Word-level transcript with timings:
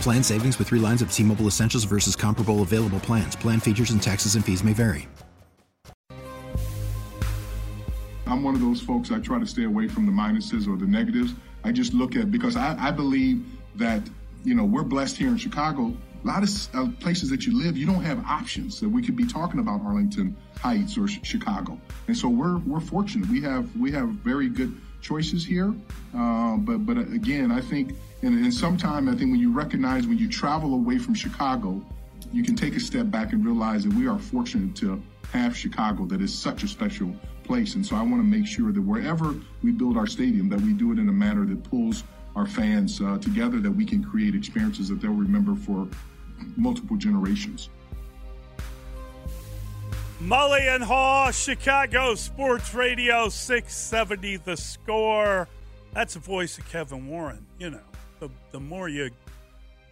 Plan 0.00 0.22
savings 0.22 0.58
with 0.58 0.68
three 0.68 0.78
lines 0.78 1.02
of 1.02 1.12
T 1.12 1.22
Mobile 1.22 1.46
Essentials 1.46 1.84
versus 1.84 2.14
comparable 2.14 2.62
available 2.62 3.00
plans. 3.00 3.34
Plan 3.36 3.60
features 3.60 3.90
and 3.90 4.02
taxes 4.02 4.36
and 4.36 4.44
fees 4.44 4.62
may 4.62 4.72
vary. 4.72 5.08
I'm 8.28 8.42
one 8.42 8.54
of 8.54 8.60
those 8.60 8.80
folks, 8.80 9.10
I 9.12 9.18
try 9.20 9.38
to 9.38 9.46
stay 9.46 9.64
away 9.64 9.88
from 9.88 10.04
the 10.04 10.12
minuses 10.12 10.68
or 10.68 10.76
the 10.76 10.86
negatives. 10.86 11.32
I 11.64 11.72
just 11.72 11.94
look 11.94 12.16
at, 12.16 12.30
because 12.30 12.56
I, 12.56 12.76
I 12.78 12.90
believe 12.90 13.44
that, 13.76 14.02
you 14.44 14.54
know, 14.54 14.64
we're 14.64 14.82
blessed 14.82 15.16
here 15.16 15.28
in 15.28 15.38
Chicago. 15.38 15.96
A 16.24 16.26
lot 16.26 16.42
of 16.42 16.68
uh, 16.74 16.88
places 16.98 17.30
that 17.30 17.46
you 17.46 17.56
live, 17.56 17.76
you 17.76 17.86
don't 17.86 18.02
have 18.02 18.24
options. 18.26 18.76
So 18.78 18.88
we 18.88 19.00
could 19.00 19.16
be 19.16 19.26
talking 19.26 19.60
about 19.60 19.80
Arlington 19.82 20.36
Heights 20.60 20.98
or 20.98 21.06
Chicago. 21.06 21.80
And 22.08 22.16
so 22.16 22.28
we're, 22.28 22.58
we're 22.58 22.80
fortunate. 22.80 23.28
We 23.28 23.40
have, 23.42 23.74
we 23.76 23.92
have 23.92 24.08
very 24.08 24.48
good 24.48 24.76
choices 25.06 25.44
here. 25.44 25.74
Uh, 26.16 26.56
but, 26.56 26.78
but 26.86 26.98
again, 26.98 27.52
I 27.52 27.60
think 27.60 27.96
and, 28.22 28.44
and 28.44 28.52
sometimes 28.52 29.08
I 29.08 29.12
think 29.12 29.30
when 29.30 29.40
you 29.40 29.52
recognize 29.52 30.06
when 30.06 30.18
you 30.18 30.28
travel 30.28 30.74
away 30.74 30.98
from 30.98 31.14
Chicago, 31.14 31.80
you 32.32 32.42
can 32.42 32.56
take 32.56 32.74
a 32.74 32.80
step 32.80 33.10
back 33.10 33.32
and 33.32 33.44
realize 33.44 33.84
that 33.84 33.92
we 33.94 34.08
are 34.08 34.18
fortunate 34.18 34.74
to 34.76 35.02
have 35.32 35.56
Chicago 35.56 36.06
that 36.06 36.20
is 36.20 36.36
such 36.36 36.62
a 36.62 36.68
special 36.68 37.14
place. 37.44 37.74
And 37.74 37.86
so 37.86 37.94
I 37.94 38.02
want 38.02 38.16
to 38.16 38.24
make 38.24 38.46
sure 38.46 38.72
that 38.72 38.80
wherever 38.80 39.34
we 39.62 39.70
build 39.70 39.96
our 39.96 40.06
stadium, 40.06 40.48
that 40.48 40.60
we 40.60 40.72
do 40.72 40.92
it 40.92 40.98
in 40.98 41.08
a 41.08 41.12
manner 41.12 41.44
that 41.46 41.62
pulls 41.64 42.04
our 42.34 42.46
fans 42.46 43.00
uh, 43.00 43.18
together, 43.18 43.60
that 43.60 43.70
we 43.70 43.84
can 43.84 44.02
create 44.02 44.34
experiences 44.34 44.88
that 44.88 45.00
they'll 45.00 45.12
remember 45.12 45.54
for 45.54 45.86
multiple 46.56 46.96
generations. 46.96 47.68
Mully 50.20 50.74
and 50.74 50.82
Haugh, 50.82 51.32
Chicago 51.32 52.14
Sports 52.14 52.74
Radio 52.74 53.28
670 53.28 54.38
The 54.38 54.56
Score. 54.56 55.48
That's 55.92 56.14
the 56.14 56.20
voice 56.20 56.58
of 56.58 56.68
Kevin 56.68 57.06
Warren, 57.06 57.46
you 57.58 57.70
know 57.70 57.80
the 58.18 58.30
the 58.50 58.60
more 58.60 58.88
you 58.88 59.10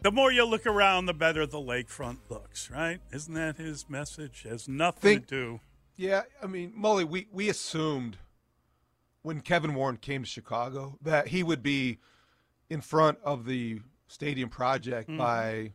the 0.03 0.11
more 0.11 0.31
you 0.31 0.45
look 0.45 0.67
around, 0.67 1.07
the 1.07 1.15
better 1.15 1.47
the 1.47 1.59
lakefront 1.59 2.19
looks, 2.29 2.71
right? 2.71 3.01
Isn't 3.13 3.35
that 3.35 3.57
his 3.57 3.89
message? 3.89 4.43
has 4.43 4.69
nothing 4.69 5.01
Think, 5.01 5.27
to 5.29 5.35
do. 5.35 5.61
Yeah, 5.97 6.23
I 6.43 6.47
mean, 6.47 6.75
Mully, 6.79 7.05
we, 7.05 7.27
we 7.33 7.49
assumed 7.49 8.19
when 9.23 9.41
Kevin 9.41 9.75
Warren 9.75 9.97
came 9.97 10.23
to 10.23 10.29
Chicago 10.29 10.99
that 11.01 11.29
he 11.29 11.43
would 11.43 11.63
be 11.63 12.01
in 12.69 12.83
front 12.83 13.17
of 13.25 13.47
the 13.47 13.81
stadium 14.07 14.51
project 14.51 15.09
mm. 15.09 15.17
by 15.17 15.73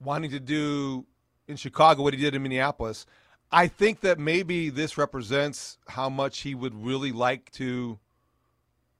wanting 0.00 0.30
to 0.32 0.40
do 0.40 1.06
in 1.46 1.56
Chicago 1.56 2.02
what 2.02 2.12
he 2.12 2.20
did 2.20 2.34
in 2.34 2.42
Minneapolis. 2.42 3.06
I 3.54 3.68
think 3.68 4.00
that 4.00 4.18
maybe 4.18 4.68
this 4.68 4.98
represents 4.98 5.78
how 5.86 6.08
much 6.08 6.40
he 6.40 6.56
would 6.56 6.74
really 6.74 7.12
like 7.12 7.52
to 7.52 8.00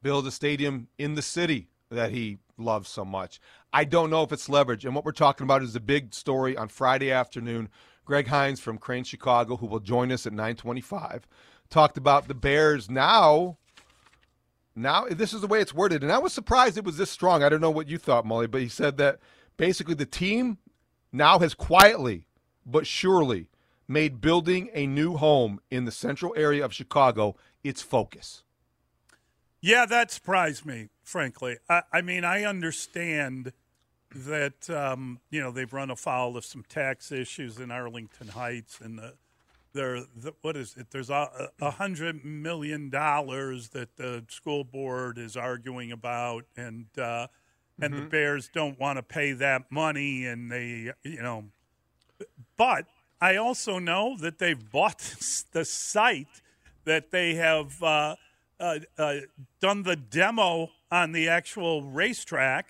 build 0.01 0.29
a 0.29 0.31
stadium 0.31 0.87
in 0.97 1.17
the 1.17 1.23
city 1.23 1.71
that 1.91 2.13
he 2.13 2.39
loves 2.57 2.89
so 2.89 3.05
much. 3.05 3.41
I 3.73 3.83
don't 3.83 4.11
know 4.11 4.23
if 4.23 4.31
it's 4.31 4.49
leverage. 4.49 4.85
And 4.85 4.95
what 4.95 5.05
we're 5.05 5.11
talking 5.11 5.43
about 5.43 5.65
is 5.65 5.75
a 5.75 5.81
big 5.81 6.15
story 6.15 6.57
on 6.57 6.69
Friday 6.69 7.11
afternoon. 7.11 7.69
Greg 8.05 8.29
Hinz 8.29 8.61
from 8.61 8.79
Crain 8.79 9.03
Chicago, 9.03 9.57
who 9.57 9.67
will 9.67 9.81
join 9.81 10.13
us 10.13 10.25
at 10.25 10.33
925, 10.33 11.27
talked 11.69 11.99
about 11.99 12.29
the 12.29 12.35
Bears 12.35 12.89
now. 12.89 13.59
Now, 14.77 15.07
this 15.11 15.33
is 15.33 15.41
the 15.41 15.49
way 15.49 15.63
it's 15.63 15.75
worded. 15.75 16.05
And 16.05 16.13
I 16.13 16.19
was 16.19 16.33
surprised 16.33 16.79
it 16.79 16.85
was 16.85 16.97
this 16.97 17.11
strong. 17.11 17.43
I 17.43 17.49
don't 17.49 17.61
know 17.61 17.73
what 17.73 17.89
you 17.89 17.99
thought, 17.99 18.25
Mully, 18.25 18.49
but 18.49 18.61
he 18.61 18.69
said 18.69 18.99
that 18.99 19.19
basically 19.57 19.95
the 19.95 20.07
team 20.07 20.59
now 21.11 21.41
has 21.41 21.55
quietly 21.55 22.29
but 22.65 22.87
surely 22.87 23.49
made 23.87 24.21
building 24.21 24.71
a 24.73 24.87
new 24.87 25.17
home 25.17 25.61
in 25.71 25.85
the 25.85 25.93
central 25.93 26.35
area 26.37 26.65
of 26.65 26.73
Chicago 26.73 27.37
its 27.63 27.83
focus. 27.83 28.43
Yeah, 29.61 29.87
that 29.87 30.11
surprised 30.11 30.67
me, 30.67 30.91
frankly. 31.03 31.57
I, 31.69 31.83
I 31.93 32.03
mean, 32.03 32.25
I 32.25 32.45
understand 32.45 33.53
that 34.15 34.69
um, 34.71 35.21
you 35.31 35.41
know 35.41 35.51
they've 35.51 35.73
run 35.73 35.91
afoul 35.91 36.37
of 36.37 36.45
some 36.45 36.65
tax 36.69 37.11
issues 37.11 37.59
in 37.59 37.71
Arlington 37.71 38.29
Heights, 38.29 38.81
and 38.81 38.99
the, 38.99 39.15
there, 39.73 40.01
the, 40.17 40.35
what 40.43 40.57
is 40.57 40.77
it? 40.77 40.89
There's 40.91 41.11
a, 41.11 41.49
a 41.61 41.71
hundred 41.71 42.25
million 42.25 42.91
dollars 42.91 43.71
that 43.71 43.97
the 43.97 44.25
school 44.29 44.65
board 44.65 45.19
is 45.19 45.37
arguing 45.37 45.91
about, 45.93 46.45
and 46.57 46.87
uh, 46.99 47.29
and 47.81 47.93
mm-hmm. 47.93 48.05
the 48.05 48.09
Bears 48.11 48.51
don't 48.53 48.79
want 48.79 48.99
to 48.99 49.03
pay 49.03 49.33
that 49.33 49.71
money, 49.71 50.27
and 50.27 50.51
they, 50.51 50.93
you 51.03 51.23
know, 51.23 51.45
but 52.57 52.87
I 53.25 53.37
also 53.37 53.79
know 53.79 54.19
that 54.19 54.39
they've 54.39 54.71
bought 54.71 54.99
the 55.53 55.65
site 55.65 56.43
that 56.85 57.11
they 57.11 57.35
have. 57.37 57.83
Uh, 57.83 58.17
uh, 58.61 58.79
uh, 58.97 59.17
done 59.61 59.83
the 59.83 59.97
demo 59.97 60.71
on 60.91 61.11
the 61.11 61.29
actual 61.29 61.83
racetrack 61.83 62.69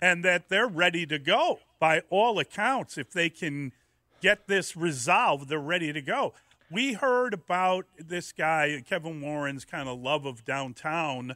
and 0.00 0.24
that 0.24 0.48
they're 0.48 0.68
ready 0.68 1.04
to 1.04 1.18
go 1.18 1.58
by 1.80 2.00
all 2.10 2.38
accounts. 2.38 2.96
If 2.96 3.10
they 3.10 3.28
can 3.28 3.72
get 4.20 4.46
this 4.46 4.76
resolved, 4.76 5.48
they're 5.48 5.58
ready 5.58 5.92
to 5.92 6.00
go. 6.00 6.32
We 6.70 6.92
heard 6.92 7.34
about 7.34 7.86
this 7.98 8.30
guy, 8.32 8.84
Kevin 8.88 9.20
Warren's 9.20 9.64
kind 9.64 9.88
of 9.88 9.98
love 9.98 10.26
of 10.26 10.44
downtown, 10.44 11.34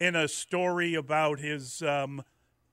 in 0.00 0.16
a 0.16 0.26
story 0.26 0.94
about 0.94 1.38
his 1.38 1.80
um, 1.82 2.24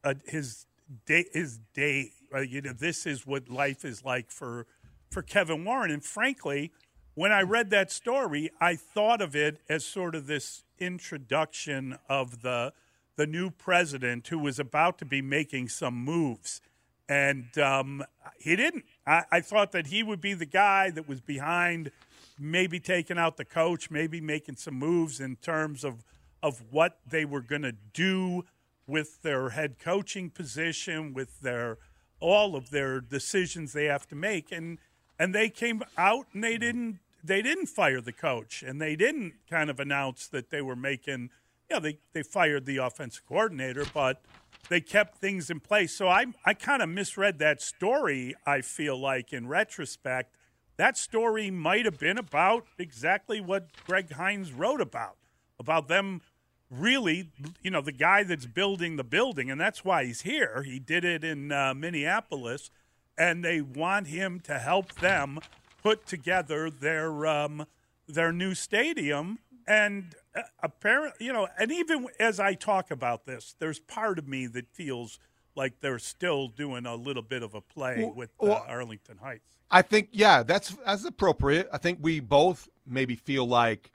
uh, 0.03 0.16
his 0.25 0.66
day. 1.06 1.25
His 1.31 1.59
day, 1.75 2.12
uh, 2.34 2.40
you 2.40 2.62
know, 2.62 2.73
this 2.73 3.06
is 3.06 3.25
what 3.28 3.50
life 3.50 3.85
is 3.85 4.03
like 4.03 4.31
for 4.31 4.66
for 5.09 5.21
Kevin 5.21 5.63
Warren. 5.66 5.91
And 5.91 6.03
frankly, 6.03 6.71
when 7.16 7.31
I 7.31 7.41
read 7.41 7.69
that 7.69 7.91
story, 7.91 8.49
I 8.59 8.75
thought 8.75 9.21
of 9.21 9.35
it 9.35 9.59
as 9.69 9.85
sort 9.85 10.16
of 10.16 10.27
this 10.27 10.63
introduction 10.79 11.97
of 12.09 12.41
the 12.41 12.73
the 13.17 13.25
new 13.25 13.49
president 13.49 14.27
who 14.27 14.38
was 14.38 14.59
about 14.59 14.97
to 14.97 15.05
be 15.05 15.21
making 15.21 15.69
some 15.69 15.95
moves, 15.95 16.59
and 17.07 17.57
um, 17.57 18.03
he 18.38 18.57
didn't. 18.57 18.83
I, 19.07 19.23
I 19.31 19.39
thought 19.39 19.71
that 19.71 19.88
he 19.88 20.03
would 20.03 20.19
be 20.19 20.33
the 20.33 20.45
guy 20.45 20.89
that 20.89 21.07
was 21.07 21.22
behind, 21.22 21.91
maybe 22.37 22.77
taking 22.77 23.17
out 23.17 23.37
the 23.37 23.45
coach, 23.45 23.89
maybe 23.89 24.19
making 24.19 24.57
some 24.57 24.75
moves 24.75 25.22
in 25.22 25.37
terms 25.37 25.85
of 25.85 26.03
of 26.43 26.61
what 26.72 26.99
they 27.09 27.23
were 27.23 27.41
going 27.41 27.61
to 27.61 27.75
do 27.93 28.43
with 28.85 29.22
their 29.22 29.51
head 29.51 29.79
coaching 29.79 30.29
position, 30.29 31.13
with 31.13 31.39
their 31.39 31.77
all 32.19 32.55
of 32.55 32.69
their 32.69 32.99
decisions 32.99 33.72
they 33.72 33.85
have 33.85 34.08
to 34.08 34.16
make, 34.16 34.51
and 34.51 34.78
and 35.20 35.34
they 35.34 35.50
came 35.50 35.84
out 35.97 36.28
and 36.34 36.44
they 36.44 36.58
didn't 36.58 37.00
they 37.23 37.41
didn't 37.41 37.67
fire 37.67 38.02
the 38.02 38.12
coach. 38.12 38.62
And 38.62 38.79
they 38.79 38.96
didn't 38.96 39.34
kind 39.50 39.72
of 39.72 39.79
announce 39.79 40.28
that 40.28 40.50
they 40.50 40.62
were 40.62 40.76
making 40.76 41.29
yeah 41.70 41.79
they, 41.79 41.97
they 42.14 42.23
fired 42.23 42.66
the 42.66 42.78
offensive 42.78 43.26
coordinator 43.28 43.85
but 43.94 44.22
they 44.70 44.82
kept 44.82 45.17
things 45.17 45.50
in 45.50 45.59
place. 45.59 45.96
So 45.96 46.08
i, 46.08 46.26
I 46.46 46.53
kind 46.53 46.82
of 46.82 46.90
misread 46.90 47.40
that 47.40 47.62
story 47.62 48.35
i 48.46 48.62
feel 48.62 49.00
like 49.00 49.34
in 49.34 49.47
retrospect. 49.47 50.35
That 50.78 50.97
story 50.97 51.50
might 51.52 51.85
have 51.85 51.97
been 51.97 52.18
about 52.18 52.66
exactly 52.78 53.40
what 53.41 53.70
greg 53.85 54.14
hinz 54.16 54.52
wrote 54.52 54.82
about 54.82 55.18
about 55.58 55.88
them 55.88 56.22
really 56.70 57.29
you 57.61 57.72
know 57.72 57.82
the 57.82 57.91
guy 57.91 58.23
that's 58.23 58.46
building 58.46 58.96
the 58.96 59.03
building. 59.03 59.50
And 59.50 59.59
that's 59.59 59.85
why 59.85 60.06
he's 60.06 60.22
here. 60.22 60.64
He 60.64 60.79
did 60.79 61.06
it 61.06 61.23
in 61.23 61.52
uh, 61.52 61.73
minneapolis 61.73 62.70
and 63.17 63.44
they 63.44 63.62
want 63.62 64.08
him 64.08 64.40
to 64.41 64.59
help 64.59 64.94
them 64.96 65.40
put 65.82 66.06
together 66.06 66.70
their 66.70 67.26
um, 67.26 67.66
their 68.08 68.32
new 68.32 68.53
stadium, 68.53 69.40
and 69.67 70.16
uh, 70.35 70.41
apparently, 70.62 71.26
you 71.26 71.34
know, 71.34 71.47
and 71.58 71.72
even 71.72 72.08
as 72.20 72.40
I 72.40 72.53
talk 72.53 72.91
about 72.91 73.26
this, 73.26 73.56
there's 73.59 73.79
part 73.79 74.20
of 74.20 74.28
me 74.28 74.47
that 74.47 74.67
feels 74.73 75.20
like 75.56 75.79
they're 75.82 76.00
still 76.00 76.47
doing 76.50 76.85
a 76.85 76.96
little 76.96 77.23
bit 77.23 77.41
of 77.44 77.53
a 77.56 77.62
play 77.62 78.03
Well- 78.03 78.14
with 78.14 78.29
uh, 78.41 78.47
well- 78.47 78.66
Arlington 78.67 79.18
Heights. 79.18 79.58
I 79.72 79.82
think 79.82 80.09
yeah, 80.11 80.44
that's 80.44 80.76
that's 80.85 81.06
appropriate. 81.06 81.68
I 81.73 81.79
think 81.79 82.00
we 82.02 82.20
both 82.20 82.70
maybe 82.85 83.16
feel 83.16 83.47
like 83.47 83.91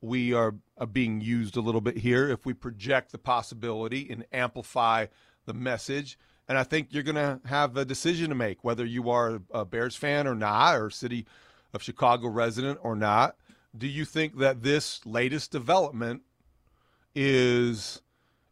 we 0.00 0.32
are, 0.32 0.54
are 0.78 0.86
being 0.86 1.20
used 1.20 1.58
a 1.58 1.60
little 1.60 1.82
bit 1.82 1.98
here 1.98 2.30
if 2.30 2.46
we 2.46 2.54
project 2.54 3.12
the 3.12 3.18
possibility 3.18 4.08
and 4.10 4.24
amplify 4.32 5.06
the 5.44 5.52
message. 5.52 6.18
And 6.50 6.58
I 6.58 6.64
think 6.64 6.88
you're 6.90 7.04
going 7.04 7.14
to 7.14 7.38
have 7.44 7.76
a 7.76 7.84
decision 7.84 8.30
to 8.30 8.34
make 8.34 8.64
whether 8.64 8.84
you 8.84 9.08
are 9.08 9.40
a 9.52 9.64
Bears 9.64 9.94
fan 9.94 10.26
or 10.26 10.34
not, 10.34 10.74
or 10.74 10.90
city 10.90 11.24
of 11.72 11.80
Chicago 11.80 12.26
resident 12.26 12.80
or 12.82 12.96
not. 12.96 13.36
Do 13.78 13.86
you 13.86 14.04
think 14.04 14.38
that 14.38 14.64
this 14.64 15.06
latest 15.06 15.52
development 15.52 16.22
is 17.14 18.02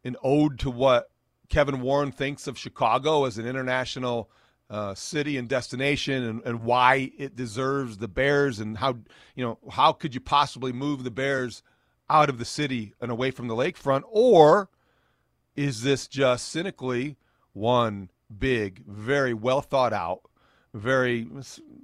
an 0.05 0.15
ode 0.23 0.61
to 0.61 0.71
what 0.71 1.11
Kevin 1.49 1.81
Warren 1.81 2.13
thinks 2.13 2.47
of 2.47 2.57
Chicago 2.57 3.25
as 3.25 3.37
an 3.37 3.49
international 3.49 4.31
uh, 4.71 4.95
city 4.95 5.37
and 5.37 5.49
destination, 5.49 6.23
and, 6.23 6.43
and 6.45 6.63
why 6.63 7.11
it 7.19 7.35
deserves 7.35 7.99
the 7.99 8.07
Bears, 8.07 8.61
and 8.61 8.79
how 8.79 8.97
you 9.35 9.45
know 9.45 9.59
how 9.73 9.91
could 9.91 10.15
you 10.15 10.21
possibly 10.21 10.71
move 10.73 11.03
the 11.03 11.11
Bears 11.11 11.65
out 12.09 12.29
of 12.29 12.39
the 12.39 12.45
city 12.45 12.95
and 13.01 13.11
away 13.11 13.33
from 13.33 13.49
the 13.49 13.57
lakefront, 13.57 14.05
or 14.09 14.69
is 15.57 15.83
this 15.83 16.07
just 16.07 16.49
cynically 16.49 17.17
one 17.53 18.11
big, 18.37 18.85
very 18.87 19.35
well 19.35 19.61
thought 19.61 19.93
out, 19.93 20.23
very 20.75 21.27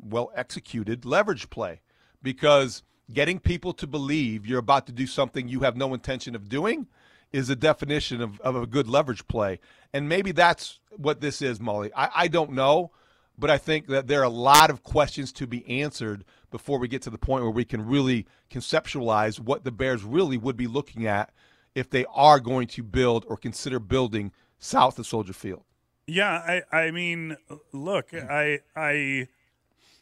well 0.00 0.30
executed 0.34 1.04
leverage 1.04 1.50
play? 1.50 1.80
Because 2.22 2.82
getting 3.12 3.38
people 3.38 3.72
to 3.74 3.86
believe 3.86 4.46
you're 4.46 4.58
about 4.58 4.86
to 4.86 4.92
do 4.92 5.06
something 5.06 5.48
you 5.48 5.60
have 5.60 5.76
no 5.76 5.92
intention 5.92 6.34
of 6.34 6.48
doing 6.48 6.86
is 7.32 7.50
a 7.50 7.56
definition 7.56 8.20
of, 8.20 8.40
of 8.42 8.54
a 8.54 8.66
good 8.66 8.88
leverage 8.88 9.26
play. 9.26 9.58
And 9.92 10.08
maybe 10.08 10.32
that's 10.32 10.78
what 10.96 11.20
this 11.20 11.42
is, 11.42 11.58
Mully. 11.58 11.90
I, 11.96 12.08
I 12.14 12.28
don't 12.28 12.52
know, 12.52 12.92
but 13.36 13.50
I 13.50 13.58
think 13.58 13.88
that 13.88 14.06
there 14.06 14.20
are 14.20 14.24
a 14.24 14.28
lot 14.28 14.70
of 14.70 14.84
questions 14.84 15.32
to 15.32 15.46
be 15.46 15.80
answered 15.80 16.24
before 16.52 16.78
we 16.78 16.86
get 16.86 17.02
to 17.02 17.10
the 17.10 17.18
point 17.18 17.42
where 17.42 17.50
we 17.50 17.64
can 17.64 17.84
really 17.84 18.26
conceptualize 18.50 19.40
what 19.40 19.64
the 19.64 19.72
Bears 19.72 20.04
really 20.04 20.38
would 20.38 20.56
be 20.56 20.68
looking 20.68 21.06
at 21.06 21.32
if 21.74 21.90
they 21.90 22.04
are 22.14 22.38
going 22.38 22.68
to 22.68 22.84
build 22.84 23.24
or 23.26 23.36
consider 23.36 23.80
building 23.80 24.30
south 24.64 24.98
of 24.98 25.06
Soldier 25.06 25.32
Field. 25.32 25.62
Yeah, 26.06 26.62
I, 26.72 26.76
I 26.76 26.90
mean, 26.90 27.36
look, 27.72 28.10
hmm. 28.10 28.26
I, 28.28 28.60
I, 28.76 29.28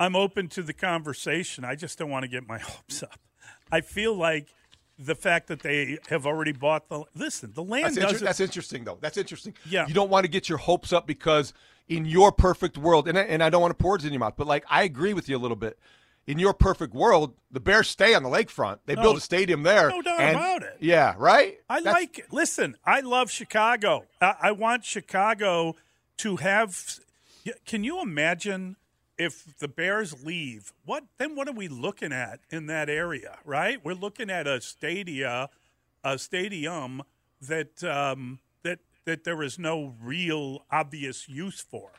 I'm 0.00 0.16
open 0.16 0.48
to 0.48 0.62
the 0.62 0.72
conversation. 0.72 1.64
I 1.64 1.74
just 1.74 1.98
don't 1.98 2.10
want 2.10 2.22
to 2.24 2.28
get 2.28 2.46
my 2.46 2.58
hopes 2.62 3.02
up. 3.02 3.18
I 3.70 3.80
feel 3.80 4.14
like 4.14 4.48
the 4.98 5.14
fact 5.14 5.48
that 5.48 5.60
they 5.60 5.98
have 6.08 6.26
already 6.26 6.52
bought 6.52 6.88
the 6.88 7.04
listen, 7.14 7.52
the 7.54 7.62
land 7.62 7.96
That's, 7.96 8.12
inter- 8.12 8.24
that's 8.24 8.40
interesting, 8.40 8.84
though. 8.84 8.98
That's 9.00 9.16
interesting. 9.16 9.54
Yeah. 9.68 9.86
You 9.86 9.94
don't 9.94 10.10
want 10.10 10.24
to 10.24 10.30
get 10.30 10.48
your 10.48 10.58
hopes 10.58 10.92
up 10.92 11.06
because 11.06 11.52
in 11.88 12.04
your 12.04 12.30
perfect 12.30 12.78
world, 12.78 13.08
and 13.08 13.18
I, 13.18 13.22
and 13.22 13.42
I 13.42 13.50
don't 13.50 13.62
want 13.62 13.76
to 13.76 13.82
pour 13.82 13.96
it 13.96 14.04
in 14.04 14.12
your 14.12 14.20
mouth, 14.20 14.34
but 14.36 14.46
like 14.46 14.64
I 14.68 14.82
agree 14.84 15.14
with 15.14 15.28
you 15.28 15.36
a 15.36 15.38
little 15.38 15.56
bit. 15.56 15.78
In 16.26 16.38
your 16.38 16.54
perfect 16.54 16.94
world, 16.94 17.34
the 17.50 17.58
Bears 17.58 17.88
stay 17.88 18.14
on 18.14 18.22
the 18.22 18.28
lakefront. 18.28 18.78
They 18.86 18.94
No, 18.94 19.02
build 19.02 19.16
a 19.16 19.20
stadium 19.20 19.64
there. 19.64 19.88
no 19.88 20.02
doubt 20.02 20.20
and- 20.20 20.36
about 20.36 20.62
it. 20.62 20.76
Yeah, 20.80 21.14
right. 21.18 21.58
I 21.68 21.80
That's- 21.80 21.92
like 21.94 22.18
it. 22.20 22.32
Listen, 22.32 22.76
I 22.84 23.00
love 23.00 23.30
Chicago. 23.30 24.06
I, 24.20 24.36
I 24.40 24.52
want 24.52 24.84
Chicago 24.84 25.74
to 26.18 26.36
have. 26.36 27.00
Can 27.66 27.82
you 27.82 28.00
imagine 28.00 28.76
if 29.18 29.58
the 29.58 29.66
Bears 29.66 30.24
leave? 30.24 30.72
What 30.84 31.04
then? 31.18 31.34
What 31.34 31.48
are 31.48 31.52
we 31.54 31.66
looking 31.66 32.12
at 32.12 32.38
in 32.50 32.66
that 32.66 32.88
area? 32.88 33.38
Right? 33.44 33.84
We're 33.84 33.94
looking 33.94 34.30
at 34.30 34.46
a 34.46 34.60
stadia, 34.60 35.48
a 36.04 36.18
stadium 36.18 37.02
that 37.40 37.82
um, 37.82 38.38
that 38.62 38.78
that 39.06 39.24
there 39.24 39.42
is 39.42 39.58
no 39.58 39.94
real 40.00 40.64
obvious 40.70 41.28
use 41.28 41.60
for. 41.60 41.90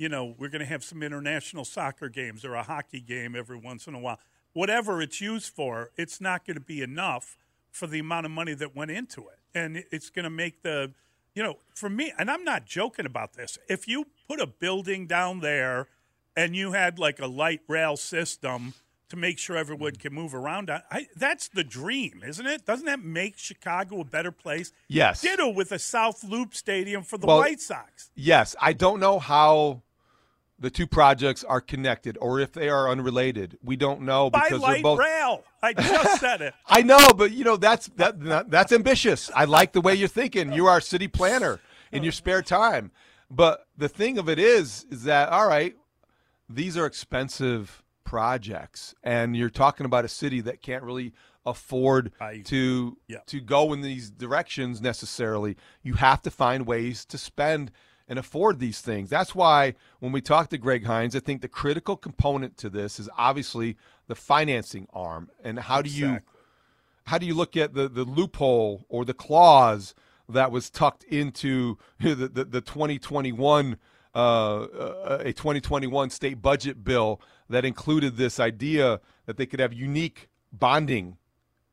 You 0.00 0.08
know, 0.08 0.34
we're 0.38 0.48
going 0.48 0.60
to 0.60 0.66
have 0.66 0.82
some 0.82 1.02
international 1.02 1.66
soccer 1.66 2.08
games 2.08 2.42
or 2.42 2.54
a 2.54 2.62
hockey 2.62 3.02
game 3.02 3.36
every 3.36 3.58
once 3.58 3.86
in 3.86 3.92
a 3.92 3.98
while. 3.98 4.18
Whatever 4.54 5.02
it's 5.02 5.20
used 5.20 5.52
for, 5.52 5.90
it's 5.94 6.22
not 6.22 6.46
going 6.46 6.54
to 6.54 6.62
be 6.62 6.80
enough 6.80 7.36
for 7.70 7.86
the 7.86 7.98
amount 7.98 8.24
of 8.24 8.32
money 8.32 8.54
that 8.54 8.74
went 8.74 8.90
into 8.90 9.20
it. 9.28 9.38
And 9.54 9.84
it's 9.92 10.08
going 10.08 10.24
to 10.24 10.30
make 10.30 10.62
the, 10.62 10.92
you 11.34 11.42
know, 11.42 11.58
for 11.74 11.90
me, 11.90 12.14
and 12.18 12.30
I'm 12.30 12.44
not 12.44 12.64
joking 12.64 13.04
about 13.04 13.34
this. 13.34 13.58
If 13.68 13.86
you 13.86 14.06
put 14.26 14.40
a 14.40 14.46
building 14.46 15.06
down 15.06 15.40
there 15.40 15.86
and 16.34 16.56
you 16.56 16.72
had 16.72 16.98
like 16.98 17.20
a 17.20 17.26
light 17.26 17.60
rail 17.68 17.98
system 17.98 18.72
to 19.10 19.16
make 19.16 19.38
sure 19.38 19.54
everyone 19.58 19.92
mm. 19.92 19.98
can 19.98 20.14
move 20.14 20.34
around, 20.34 20.70
I, 20.70 20.82
I, 20.90 21.08
that's 21.14 21.48
the 21.48 21.62
dream, 21.62 22.22
isn't 22.26 22.46
it? 22.46 22.64
Doesn't 22.64 22.86
that 22.86 23.04
make 23.04 23.36
Chicago 23.36 24.00
a 24.00 24.04
better 24.04 24.32
place? 24.32 24.72
Yes. 24.88 25.20
Ditto 25.20 25.50
with 25.50 25.72
a 25.72 25.78
South 25.78 26.24
Loop 26.24 26.54
Stadium 26.54 27.02
for 27.02 27.18
the 27.18 27.26
Well, 27.26 27.36
White 27.36 27.60
Sox. 27.60 28.10
Yes, 28.14 28.56
I 28.62 28.72
don't 28.72 28.98
know 28.98 29.18
how 29.18 29.82
the 30.60 30.70
two 30.70 30.86
projects 30.86 31.42
are 31.42 31.60
connected 31.60 32.18
or 32.20 32.38
if 32.38 32.52
they 32.52 32.68
are 32.68 32.88
unrelated. 32.88 33.58
We 33.64 33.76
don't 33.76 34.02
know 34.02 34.28
By 34.30 34.44
because 34.44 34.60
they're 34.60 34.70
light 34.70 34.82
both. 34.82 34.98
rail. 34.98 35.42
I 35.62 35.72
just 35.72 36.20
said 36.20 36.42
it. 36.42 36.54
I 36.66 36.82
know, 36.82 37.08
but 37.16 37.32
you 37.32 37.44
know 37.44 37.56
that's 37.56 37.86
that, 37.96 38.20
that 38.24 38.50
that's 38.50 38.72
ambitious. 38.72 39.30
I 39.34 39.46
like 39.46 39.72
the 39.72 39.80
way 39.80 39.94
you're 39.94 40.08
thinking. 40.08 40.52
You 40.52 40.66
are 40.66 40.78
a 40.78 40.82
city 40.82 41.08
planner 41.08 41.60
in 41.90 42.02
your 42.02 42.12
spare 42.12 42.42
time. 42.42 42.90
But 43.30 43.66
the 43.76 43.88
thing 43.88 44.18
of 44.18 44.28
it 44.28 44.38
is, 44.38 44.86
is 44.90 45.04
that 45.04 45.30
all 45.30 45.46
right? 45.48 45.76
These 46.48 46.76
are 46.76 46.84
expensive 46.84 47.82
projects, 48.04 48.94
and 49.02 49.36
you're 49.36 49.50
talking 49.50 49.86
about 49.86 50.04
a 50.04 50.08
city 50.08 50.40
that 50.42 50.60
can't 50.62 50.82
really 50.82 51.12
afford 51.46 52.12
I- 52.20 52.42
to 52.46 52.98
yeah. 53.08 53.20
to 53.26 53.40
go 53.40 53.72
in 53.72 53.80
these 53.80 54.10
directions 54.10 54.82
necessarily. 54.82 55.56
You 55.82 55.94
have 55.94 56.20
to 56.22 56.30
find 56.30 56.66
ways 56.66 57.04
to 57.06 57.16
spend 57.18 57.70
and 58.10 58.18
afford 58.18 58.58
these 58.58 58.80
things. 58.80 59.08
That's 59.08 59.36
why 59.36 59.74
when 60.00 60.10
we 60.10 60.20
talk 60.20 60.50
to 60.50 60.58
Greg 60.58 60.84
Hinz, 60.84 61.14
I 61.14 61.20
think 61.20 61.42
the 61.42 61.48
critical 61.48 61.96
component 61.96 62.56
to 62.58 62.68
this 62.68 62.98
is 62.98 63.08
obviously 63.16 63.76
the 64.08 64.16
financing 64.16 64.88
arm 64.92 65.30
and 65.44 65.60
how 65.60 65.80
do 65.80 65.88
you 65.88 66.18
how 67.04 67.18
do 67.18 67.24
you 67.24 67.34
look 67.34 67.56
at 67.56 67.72
the, 67.72 67.88
the 67.88 68.04
loophole 68.04 68.84
or 68.88 69.04
the 69.04 69.14
clause 69.14 69.94
that 70.28 70.50
was 70.50 70.70
tucked 70.70 71.04
into 71.04 71.78
the, 72.00 72.14
the, 72.14 72.44
the 72.44 72.60
2021 72.60 73.78
uh, 74.12 74.18
uh, 74.18 75.18
a 75.20 75.32
2021 75.32 76.10
state 76.10 76.42
budget 76.42 76.82
bill 76.82 77.20
that 77.48 77.64
included 77.64 78.16
this 78.16 78.40
idea 78.40 79.00
that 79.26 79.36
they 79.36 79.46
could 79.46 79.60
have 79.60 79.72
unique 79.72 80.28
bonding 80.52 81.16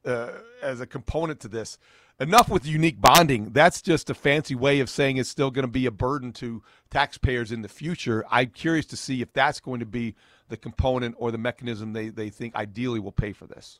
uh, 0.05 0.33
as 0.61 0.79
a 0.79 0.85
component 0.85 1.39
to 1.39 1.47
this. 1.47 1.79
Enough 2.19 2.49
with 2.49 2.65
unique 2.65 2.99
bonding. 2.99 3.51
That's 3.51 3.79
just 3.79 4.09
a 4.09 4.15
fancy 4.15 4.55
way 4.55 4.79
of 4.79 4.89
saying 4.89 5.17
it's 5.17 5.29
still 5.29 5.51
going 5.51 5.65
to 5.67 5.71
be 5.71 5.85
a 5.85 5.91
burden 5.91 6.33
to 6.33 6.63
taxpayers 6.89 7.51
in 7.51 7.61
the 7.61 7.67
future. 7.69 8.25
I'm 8.31 8.49
curious 8.49 8.87
to 8.87 8.97
see 8.97 9.21
if 9.21 9.31
that's 9.33 9.59
going 9.59 9.81
to 9.81 9.85
be 9.85 10.15
the 10.49 10.57
component 10.57 11.13
or 11.19 11.31
the 11.31 11.37
mechanism 11.37 11.93
they, 11.93 12.09
they 12.09 12.29
think 12.29 12.55
ideally 12.55 12.99
will 12.99 13.11
pay 13.11 13.33
for 13.33 13.45
this. 13.45 13.79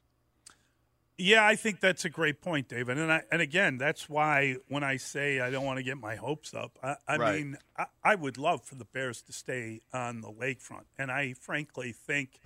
Yeah, 1.18 1.44
I 1.48 1.56
think 1.56 1.80
that's 1.80 2.06
a 2.06 2.12
great 2.12 2.42
point, 2.42 2.68
David. 2.70 3.00
And 3.00 3.12
I, 3.12 3.24
and 3.32 3.42
again, 3.42 3.80
that's 3.80 4.08
why 4.08 4.58
when 4.68 4.84
I 4.84 4.98
say 4.98 5.40
I 5.40 5.50
don't 5.50 5.66
want 5.66 5.78
to 5.78 5.84
get 5.84 5.98
my 5.98 6.16
hopes 6.16 6.54
up, 6.54 6.78
I, 6.84 6.96
I 7.08 7.18
Right. 7.18 7.36
mean 7.38 7.58
I, 7.76 7.86
I 8.04 8.14
would 8.14 8.38
love 8.38 8.64
for 8.64 8.76
the 8.76 8.86
Bears 8.86 9.24
to 9.24 9.34
stay 9.34 9.82
on 9.92 10.22
the 10.22 10.30
lakefront, 10.32 10.86
and 10.96 11.10
I 11.10 11.34
frankly 11.34 11.92
think 11.92 12.40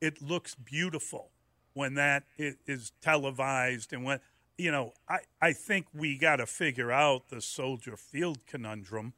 it 0.00 0.20
looks 0.20 0.56
beautiful 0.56 1.30
when 1.72 1.94
that 1.94 2.24
is 2.38 2.90
televised 3.00 3.92
and 3.92 4.02
when 4.02 4.18
you 4.58 4.70
know 4.70 4.92
I 5.08 5.18
I 5.40 5.52
think 5.52 5.86
we 5.92 6.16
got 6.18 6.36
to 6.36 6.46
figure 6.46 6.92
out 6.92 7.28
the 7.28 7.40
Soldier 7.40 7.96
Field 7.96 8.38
conundrum 8.46 9.12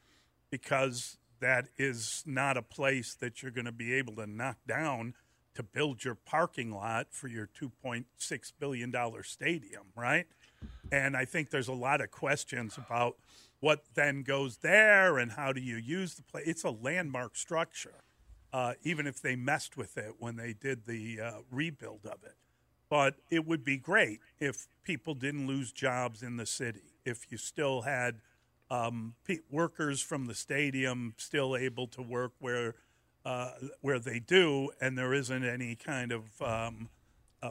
because 0.50 1.18
that 1.40 1.68
is 1.76 2.23
not 2.26 2.57
a 2.57 2.62
place 2.62 3.14
that 3.14 3.42
you're 3.42 3.52
going 3.52 3.64
to 3.64 3.73
be 3.73 3.95
able 3.95 4.16
to 4.16 4.26
knock 4.26 4.57
down 4.66 5.14
to 5.54 5.62
build 5.62 6.04
your 6.04 6.14
parking 6.14 6.71
lot 6.73 7.09
for 7.11 7.28
your 7.28 7.49
$2.6 7.61 8.52
billion 8.61 8.95
stadium, 9.23 9.83
right? 9.97 10.26
And 10.92 11.16
I 11.16 11.25
think 11.25 11.50
there's 11.50 11.68
a 11.68 11.73
lot 11.73 12.00
of 12.00 12.11
questions 12.11 12.78
about 12.78 13.16
what 13.61 13.85
then 13.95 14.23
goes 14.23 14.59
there 14.59 15.18
and 15.18 15.33
how 15.33 15.52
do 15.52 15.61
you 15.61 15.76
use 15.76 16.14
the 16.14 16.23
place. 16.23 16.45
It's 16.47 16.64
a 16.64 16.71
landmark 16.71 17.37
structure, 17.37 18.04
uh, 18.52 18.75
even 18.85 19.07
if 19.07 19.21
they 19.21 19.35
messed 19.35 19.76
with 19.76 19.99
it 19.99 20.14
when 20.18 20.37
they 20.37 20.52
did 20.52 20.87
the 20.87 21.21
uh, 21.21 21.33
rebuild 21.50 22.07
of 22.07 22.23
it. 22.25 22.37
But 22.88 23.16
it 23.30 23.47
would 23.47 23.64
be 23.64 23.76
great 23.76 24.21
if 24.40 24.66
people 24.83 25.14
didn't 25.14 25.47
lose 25.47 25.73
jobs 25.73 26.23
in 26.23 26.37
the 26.37 26.47
city, 26.47 26.95
if 27.04 27.30
you 27.30 27.37
still 27.37 27.83
had 27.83 28.21
um, 28.71 29.14
pe- 29.25 29.40
workers 29.50 30.00
from 30.00 30.26
the 30.26 30.35
stadium 30.35 31.14
still 31.16 31.57
able 31.57 31.87
to 31.88 32.02
work 32.02 32.33
where 32.38 32.75
uh, 33.25 33.50
where 33.83 33.99
they 33.99 34.21
do, 34.21 34.71
and 34.80 34.97
there 34.97 35.12
isn't 35.12 35.45
any 35.45 35.75
kind 35.75 36.12
of 36.12 36.40
um, 36.40 36.88
uh, 37.42 37.50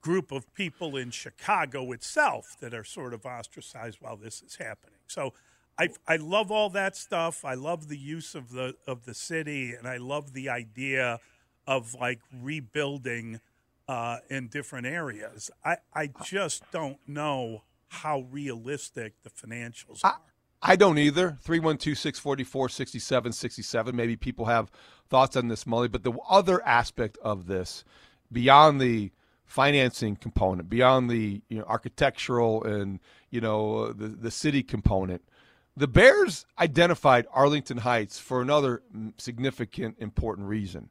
group 0.00 0.32
of 0.32 0.54
people 0.54 0.96
in 0.96 1.10
Chicago 1.10 1.92
itself 1.92 2.56
that 2.60 2.72
are 2.72 2.84
sort 2.84 3.12
of 3.12 3.26
ostracized 3.26 3.98
while 4.00 4.16
this 4.16 4.40
is 4.40 4.56
happening. 4.56 5.00
So 5.06 5.34
I 5.78 5.90
I 6.06 6.16
love 6.16 6.50
all 6.50 6.70
that 6.70 6.96
stuff. 6.96 7.44
I 7.44 7.54
love 7.54 7.88
the 7.88 7.98
use 7.98 8.34
of 8.34 8.52
the 8.52 8.74
of 8.86 9.04
the 9.04 9.14
city, 9.14 9.74
and 9.74 9.86
I 9.86 9.98
love 9.98 10.32
the 10.32 10.48
idea 10.48 11.18
of 11.66 11.94
like 11.94 12.20
rebuilding 12.32 13.40
uh, 13.88 14.18
in 14.28 14.48
different 14.48 14.86
areas. 14.86 15.50
I 15.64 15.78
I 15.94 16.10
just 16.24 16.70
don't 16.72 16.98
know 17.06 17.62
how 17.88 18.20
realistic 18.30 19.14
the 19.22 19.30
financials 19.30 20.04
are. 20.04 20.20
I 20.62 20.76
don't 20.76 20.98
either. 20.98 21.38
312 21.42 21.96
644 21.96 22.68
6767. 22.68 23.94
Maybe 23.94 24.16
people 24.16 24.46
have 24.46 24.70
thoughts 25.08 25.36
on 25.36 25.48
this, 25.48 25.64
Mully. 25.64 25.90
But 25.90 26.02
the 26.02 26.12
other 26.28 26.64
aspect 26.66 27.18
of 27.22 27.46
this, 27.46 27.84
beyond 28.32 28.80
the 28.80 29.12
financing 29.44 30.16
component, 30.16 30.68
beyond 30.68 31.08
the 31.08 31.42
you 31.48 31.58
know, 31.58 31.64
architectural 31.64 32.64
and 32.64 32.98
you 33.30 33.40
know 33.40 33.92
the 33.92 34.08
the 34.08 34.30
city 34.30 34.62
component, 34.62 35.22
the 35.76 35.86
Bears 35.86 36.46
identified 36.58 37.26
Arlington 37.32 37.78
Heights 37.78 38.18
for 38.18 38.40
another 38.40 38.82
significant, 39.18 39.96
important 39.98 40.48
reason. 40.48 40.88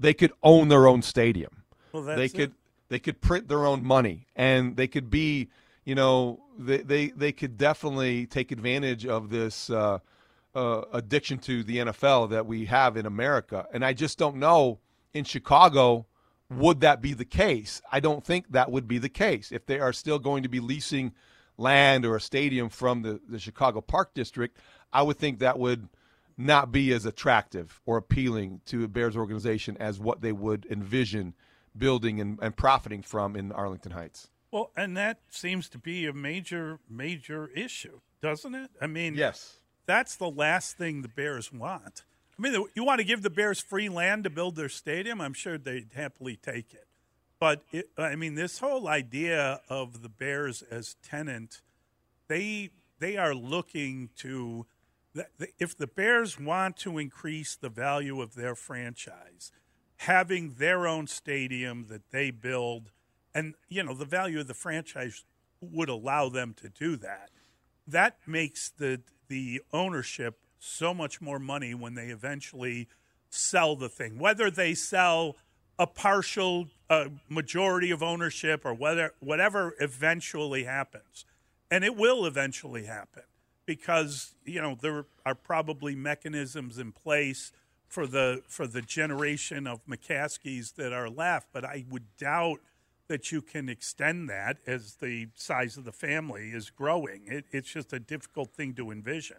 They 0.00 0.14
could 0.14 0.32
own 0.42 0.68
their 0.68 0.88
own 0.88 1.02
stadium. 1.02 1.62
Well, 1.94 2.16
they 2.16 2.28
could 2.28 2.50
it. 2.50 2.52
they 2.88 2.98
could 2.98 3.20
print 3.20 3.48
their 3.48 3.64
own 3.64 3.84
money, 3.84 4.26
and 4.36 4.76
they 4.76 4.88
could 4.88 5.10
be 5.10 5.48
you 5.84 5.94
know 5.94 6.40
they 6.58 6.78
they, 6.78 7.08
they 7.08 7.32
could 7.32 7.56
definitely 7.56 8.26
take 8.26 8.52
advantage 8.52 9.06
of 9.06 9.30
this. 9.30 9.70
Uh, 9.70 9.98
uh, 10.56 10.84
addiction 10.92 11.36
to 11.36 11.64
the 11.64 11.78
NFL 11.78 12.30
that 12.30 12.46
we 12.46 12.66
have 12.66 12.96
in 12.96 13.06
America, 13.06 13.66
and 13.72 13.84
I 13.84 13.92
just 13.92 14.18
don't 14.18 14.36
know 14.36 14.78
in 15.12 15.24
Chicago 15.24 16.06
would 16.50 16.80
that 16.80 17.00
be 17.00 17.14
the 17.14 17.24
case? 17.24 17.80
I 17.90 18.00
don't 18.00 18.24
think 18.24 18.52
that 18.52 18.70
would 18.70 18.86
be 18.86 18.98
the 18.98 19.08
case. 19.08 19.50
If 19.50 19.66
they 19.66 19.80
are 19.80 19.92
still 19.92 20.18
going 20.18 20.42
to 20.42 20.48
be 20.48 20.60
leasing 20.60 21.12
land 21.56 22.04
or 22.04 22.16
a 22.16 22.20
stadium 22.20 22.68
from 22.68 23.02
the, 23.02 23.20
the 23.28 23.38
Chicago 23.38 23.80
Park 23.80 24.14
District, 24.14 24.56
I 24.92 25.02
would 25.02 25.18
think 25.18 25.38
that 25.38 25.58
would 25.58 25.88
not 26.36 26.72
be 26.72 26.92
as 26.92 27.06
attractive 27.06 27.80
or 27.86 27.96
appealing 27.96 28.60
to 28.66 28.84
a 28.84 28.88
Bears 28.88 29.16
organization 29.16 29.76
as 29.78 30.00
what 30.00 30.20
they 30.20 30.32
would 30.32 30.66
envision 30.70 31.34
building 31.76 32.20
and, 32.20 32.38
and 32.40 32.56
profiting 32.56 33.02
from 33.02 33.36
in 33.36 33.52
Arlington 33.52 33.92
Heights. 33.92 34.28
Well, 34.50 34.70
and 34.76 34.96
that 34.96 35.18
seems 35.30 35.68
to 35.70 35.78
be 35.78 36.06
a 36.06 36.12
major, 36.12 36.78
major 36.88 37.48
issue, 37.48 38.00
doesn't 38.22 38.54
it? 38.54 38.70
I 38.80 38.86
mean, 38.86 39.14
Yes. 39.14 39.56
that's 39.86 40.16
the 40.16 40.30
last 40.30 40.76
thing 40.76 41.02
the 41.02 41.08
Bears 41.08 41.52
want. 41.52 42.04
I 42.38 42.42
mean, 42.42 42.64
you 42.74 42.84
want 42.84 42.98
to 43.00 43.04
give 43.04 43.22
the 43.22 43.30
Bears 43.30 43.60
free 43.60 43.88
land 43.88 44.24
to 44.24 44.30
build 44.30 44.56
their 44.56 44.68
stadium? 44.68 45.20
I'm 45.20 45.34
sure 45.34 45.58
they'd 45.58 45.90
happily 45.94 46.36
take 46.36 46.72
it. 46.72 46.86
But 47.40 47.62
it, 47.72 47.90
I 47.98 48.16
mean, 48.16 48.36
this 48.36 48.58
whole 48.60 48.88
idea 48.88 49.60
of 49.68 50.02
the 50.02 50.08
Bears 50.08 50.62
as 50.62 50.96
tenant, 51.02 51.60
they 52.28 52.70
they 53.00 53.16
are 53.16 53.34
looking 53.34 54.10
to 54.18 54.66
if 55.58 55.76
the 55.76 55.86
Bears 55.86 56.40
want 56.40 56.76
to 56.78 56.98
increase 56.98 57.54
the 57.54 57.68
value 57.68 58.20
of 58.20 58.34
their 58.34 58.54
franchise, 58.54 59.52
having 60.04 60.54
their 60.58 60.86
own 60.86 61.06
stadium 61.06 61.86
that 61.88 62.10
they 62.10 62.30
build, 62.30 62.90
and 63.34 63.54
you 63.68 63.82
know 63.82 63.94
the 63.94 64.04
value 64.04 64.40
of 64.40 64.46
the 64.46 64.54
franchise 64.54 65.24
would 65.60 65.88
allow 65.88 66.28
them 66.28 66.54
to 66.54 66.68
do 66.68 66.96
that. 66.96 67.30
That 67.86 68.18
makes 68.26 68.70
the 68.70 69.00
the 69.28 69.62
ownership 69.72 70.38
so 70.58 70.94
much 70.94 71.20
more 71.20 71.38
money 71.38 71.74
when 71.74 71.94
they 71.94 72.08
eventually 72.08 72.88
sell 73.30 73.76
the 73.76 73.88
thing, 73.88 74.18
whether 74.18 74.50
they 74.50 74.74
sell 74.74 75.36
a 75.78 75.86
partial 75.86 76.68
uh, 76.88 77.06
majority 77.28 77.90
of 77.90 78.02
ownership 78.02 78.64
or 78.64 78.74
whether 78.74 79.12
whatever 79.20 79.74
eventually 79.80 80.64
happens, 80.64 81.24
and 81.70 81.82
it 81.82 81.96
will 81.96 82.26
eventually 82.26 82.84
happen 82.84 83.24
because 83.66 84.34
you 84.44 84.60
know 84.60 84.76
there 84.80 85.06
are 85.24 85.34
probably 85.34 85.94
mechanisms 85.94 86.78
in 86.78 86.92
place 86.92 87.52
for 87.94 88.08
the 88.08 88.42
for 88.48 88.66
the 88.66 88.82
generation 88.82 89.68
of 89.68 89.86
McCaskies 89.86 90.74
that 90.74 90.92
are 90.92 91.08
left, 91.08 91.46
but 91.52 91.64
I 91.64 91.84
would 91.88 92.16
doubt 92.16 92.58
that 93.06 93.30
you 93.30 93.40
can 93.40 93.68
extend 93.68 94.28
that 94.28 94.56
as 94.66 94.96
the 94.96 95.28
size 95.36 95.76
of 95.76 95.84
the 95.84 95.92
family 95.92 96.50
is 96.50 96.70
growing. 96.70 97.22
It, 97.26 97.44
it's 97.52 97.70
just 97.70 97.92
a 97.92 98.00
difficult 98.00 98.50
thing 98.50 98.74
to 98.74 98.90
envision. 98.90 99.36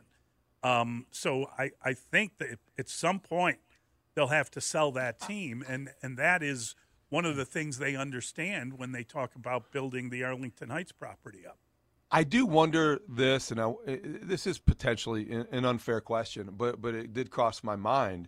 Um, 0.63 1.05
so 1.11 1.49
I, 1.59 1.71
I 1.83 1.93
think 1.93 2.37
that 2.37 2.59
at 2.77 2.87
some 2.87 3.19
point 3.19 3.57
they'll 4.13 4.27
have 4.27 4.49
to 4.51 4.61
sell 4.61 4.89
that 4.93 5.19
team, 5.19 5.61
and, 5.67 5.89
and 6.01 6.17
that 6.17 6.41
is 6.41 6.75
one 7.09 7.25
of 7.25 7.35
the 7.35 7.45
things 7.45 7.77
they 7.77 7.97
understand 7.97 8.79
when 8.79 8.93
they 8.93 9.03
talk 9.03 9.35
about 9.35 9.73
building 9.73 10.11
the 10.11 10.23
Arlington 10.23 10.69
Heights 10.69 10.93
property 10.93 11.45
up. 11.45 11.57
I 12.11 12.23
do 12.23 12.45
wonder 12.45 12.99
this, 13.09 13.51
and 13.51 13.59
I, 13.59 13.73
this 13.85 14.45
is 14.45 14.59
potentially 14.59 15.31
an 15.31 15.65
unfair 15.65 16.01
question, 16.01 16.51
but 16.55 16.81
but 16.81 16.93
it 16.93 17.13
did 17.13 17.31
cross 17.31 17.63
my 17.63 17.75
mind 17.75 18.27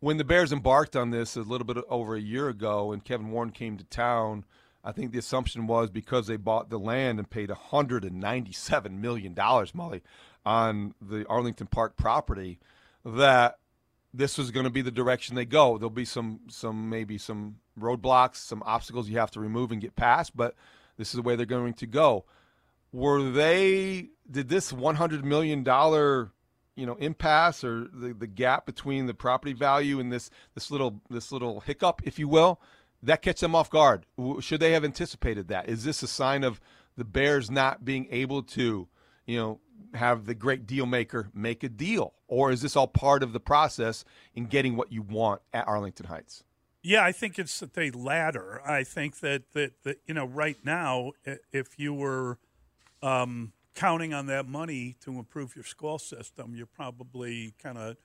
when 0.00 0.16
the 0.16 0.24
Bears 0.24 0.52
embarked 0.52 0.96
on 0.96 1.10
this 1.10 1.36
a 1.36 1.42
little 1.42 1.66
bit 1.66 1.76
over 1.88 2.16
a 2.16 2.20
year 2.20 2.48
ago, 2.48 2.92
and 2.92 3.04
Kevin 3.04 3.30
Warren 3.30 3.50
came 3.50 3.76
to 3.76 3.84
town. 3.84 4.44
I 4.82 4.92
think 4.92 5.12
the 5.12 5.18
assumption 5.18 5.66
was 5.66 5.90
because 5.90 6.26
they 6.26 6.36
bought 6.36 6.70
the 6.70 6.78
land 6.78 7.18
and 7.18 7.28
paid 7.28 7.50
197 7.50 9.00
million 9.00 9.34
dollars, 9.34 9.72
Mully, 9.72 10.00
on 10.46 10.94
the 11.02 11.26
Arlington 11.28 11.66
Park 11.66 11.96
property, 11.96 12.58
that 13.04 13.58
this 14.14 14.38
was 14.38 14.50
going 14.50 14.64
to 14.64 14.70
be 14.70 14.82
the 14.82 14.90
direction 14.90 15.36
they 15.36 15.44
go. 15.44 15.76
There'll 15.76 15.90
be 15.90 16.06
some 16.06 16.40
some 16.48 16.88
maybe 16.88 17.18
some 17.18 17.56
roadblocks, 17.78 18.36
some 18.36 18.62
obstacles 18.64 19.08
you 19.08 19.18
have 19.18 19.30
to 19.32 19.40
remove 19.40 19.72
and 19.72 19.80
get 19.80 19.96
past, 19.96 20.34
but 20.34 20.54
this 20.96 21.08
is 21.08 21.14
the 21.14 21.22
way 21.22 21.36
they're 21.36 21.44
going 21.44 21.74
to 21.74 21.86
go 21.86 22.24
were 22.92 23.30
they 23.30 24.10
did 24.30 24.48
this 24.48 24.72
100 24.72 25.24
million 25.24 25.62
dollar 25.62 26.30
you 26.76 26.86
know 26.86 26.94
impasse 26.96 27.64
or 27.64 27.88
the, 27.92 28.14
the 28.14 28.26
gap 28.26 28.66
between 28.66 29.06
the 29.06 29.14
property 29.14 29.52
value 29.52 30.00
and 30.00 30.12
this 30.12 30.30
this 30.54 30.70
little 30.70 31.00
this 31.10 31.32
little 31.32 31.60
hiccup 31.60 32.00
if 32.04 32.18
you 32.18 32.28
will 32.28 32.60
that 33.02 33.22
catch 33.22 33.40
them 33.40 33.54
off 33.54 33.70
guard? 33.70 34.04
Should 34.40 34.60
they 34.60 34.72
have 34.72 34.84
anticipated 34.84 35.48
that? 35.48 35.68
Is 35.68 35.84
this 35.84 36.02
a 36.02 36.06
sign 36.06 36.44
of 36.44 36.60
the 36.96 37.04
bears 37.04 37.50
not 37.50 37.84
being 37.84 38.08
able 38.10 38.42
to 38.42 38.88
you 39.26 39.38
know 39.38 39.60
have 39.94 40.26
the 40.26 40.34
great 40.34 40.66
deal 40.66 40.86
maker 40.86 41.30
make 41.34 41.62
a 41.62 41.68
deal? 41.68 42.14
Or 42.28 42.50
is 42.50 42.62
this 42.62 42.76
all 42.76 42.88
part 42.88 43.22
of 43.22 43.32
the 43.32 43.40
process 43.40 44.04
in 44.34 44.46
getting 44.46 44.76
what 44.76 44.92
you 44.92 45.02
want 45.02 45.42
at 45.52 45.66
arlington 45.66 46.06
heights? 46.06 46.44
Yeah, 46.82 47.04
I 47.04 47.12
think 47.12 47.38
it's 47.38 47.60
the 47.60 47.90
latter. 47.90 48.62
I 48.66 48.84
think 48.84 49.20
that, 49.20 49.52
that, 49.52 49.82
that 49.82 50.00
you 50.06 50.14
know, 50.14 50.24
right 50.24 50.56
now, 50.64 51.12
if 51.52 51.78
you 51.78 51.92
were 51.92 52.38
um, 53.02 53.52
counting 53.74 54.12
on 54.12 54.26
that 54.26 54.46
money 54.46 54.96
to 55.00 55.18
improve 55.18 55.54
your 55.54 55.64
school 55.64 55.98
system, 55.98 56.54
you're 56.54 56.66
probably 56.66 57.54
kind 57.62 57.78
of 57.78 57.96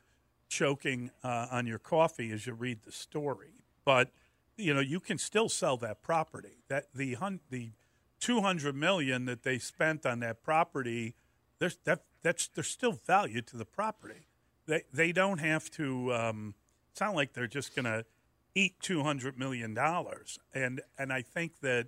choking 0.47 1.11
uh, 1.23 1.47
on 1.51 1.67
your 1.67 1.79
coffee 1.79 2.31
as 2.31 2.45
you 2.45 2.53
read 2.53 2.83
the 2.83 2.91
story. 2.91 3.63
But 3.83 4.11
you 4.57 4.73
know, 4.73 4.79
you 4.79 4.99
can 4.99 5.17
still 5.17 5.49
sell 5.49 5.77
that 5.77 6.01
property. 6.01 6.63
That 6.69 6.87
the 6.93 7.15
hun- 7.15 7.41
the 7.49 7.71
two 8.19 8.41
hundred 8.41 8.75
million 8.75 9.25
that 9.25 9.43
they 9.43 9.59
spent 9.59 10.05
on 10.05 10.19
that 10.21 10.43
property, 10.43 11.15
there's 11.59 11.77
that 11.83 12.03
that's 12.21 12.47
there's 12.47 12.67
still 12.67 12.93
value 12.93 13.41
to 13.41 13.57
the 13.57 13.65
property. 13.65 14.27
They 14.65 14.83
they 14.93 15.11
don't 15.11 15.39
have 15.39 15.69
to. 15.71 16.13
Um, 16.13 16.55
it's 16.91 17.01
not 17.01 17.15
like 17.15 17.33
they're 17.33 17.47
just 17.47 17.75
going 17.75 17.85
to 17.85 18.05
eat 18.53 18.75
two 18.81 19.03
hundred 19.03 19.37
million 19.37 19.73
dollars. 19.73 20.39
And 20.53 20.81
and 20.97 21.11
I 21.11 21.21
think 21.21 21.59
that 21.59 21.87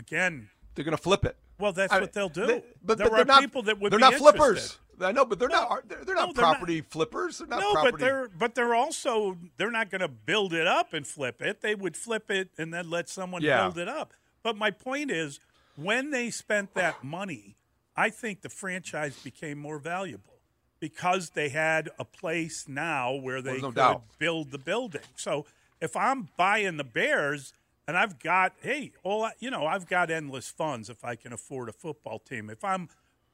again, 0.00 0.50
they're 0.74 0.84
going 0.84 0.96
to 0.96 1.02
flip 1.02 1.24
it 1.24 1.36
well, 1.60 1.72
that's 1.72 1.92
I- 1.92 2.00
what 2.00 2.12
they'll 2.12 2.28
do. 2.28 2.46
they- 2.46 2.64
but, 2.82 2.98
there 2.98 3.10
but 3.10 3.20
are 3.20 3.24
not, 3.24 3.40
people 3.40 3.62
that 3.62 3.78
would 3.78 3.92
they're 3.92 3.98
be 3.98 4.02
not 4.02 4.12
interested. 4.14 4.36
flippers. 4.38 4.78
I 5.02 5.12
know, 5.12 5.24
but 5.24 5.38
they're 5.38 5.48
No, 5.48 5.60
not. 5.68 5.88
They're, 5.88 6.04
they're 6.04 6.14
no, 6.14 6.26
not 6.26 6.34
they're 6.34 6.44
not. 6.44 6.52
property 6.56 6.80
flippers. 6.82 7.38
They're 7.38 7.46
not 7.46 7.60
no, 7.60 7.72
property. 7.72 7.92
but 7.92 8.00
they're 8.00 8.28
but 8.28 8.54
they're 8.54 8.74
also 8.74 9.38
they're 9.56 9.70
not 9.70 9.90
going 9.90 10.02
to 10.02 10.08
build 10.08 10.52
it 10.52 10.66
up 10.66 10.92
and 10.92 11.06
flip 11.06 11.40
it. 11.40 11.62
They 11.62 11.74
would 11.74 11.96
flip 11.96 12.30
it 12.30 12.50
and 12.58 12.72
then 12.74 12.90
let 12.90 13.08
someone 13.08 13.40
Yeah. 13.42 13.62
build 13.62 13.78
it 13.78 13.88
up. 13.88 14.12
But 14.42 14.56
my 14.58 14.70
point 14.70 15.10
is, 15.10 15.40
when 15.76 16.10
they 16.10 16.30
spent 16.30 16.74
that 16.74 17.02
money, 17.02 17.56
I 17.96 18.10
think 18.10 18.42
the 18.42 18.50
franchise 18.50 19.18
became 19.18 19.58
more 19.58 19.78
valuable 19.78 20.34
because 20.80 21.30
they 21.30 21.48
had 21.48 21.88
a 21.98 22.04
place 22.04 22.66
now 22.68 23.12
where 23.14 23.40
they 23.40 23.58
no 23.58 23.68
could 23.68 23.76
doubt. 23.76 24.02
build 24.18 24.50
the 24.50 24.58
building. 24.58 25.00
So 25.16 25.46
if 25.80 25.96
I'm 25.96 26.28
buying 26.36 26.76
the 26.76 26.84
Bears 26.84 27.54
and 27.90 27.98
I've 27.98 28.20
got 28.20 28.52
hey, 28.62 28.92
all 29.02 29.24
I- 29.24 29.32
you 29.40 29.50
know, 29.50 29.66
I've 29.66 29.88
got 29.88 30.12
endless 30.12 30.48
funds 30.48 30.88
if 30.88 31.04
I 31.04 31.16
can 31.16 31.32
afford 31.32 31.68
a 31.68 31.72
football 31.72 32.20
team. 32.20 32.48
If 32.48 32.62
I'm 32.62 32.88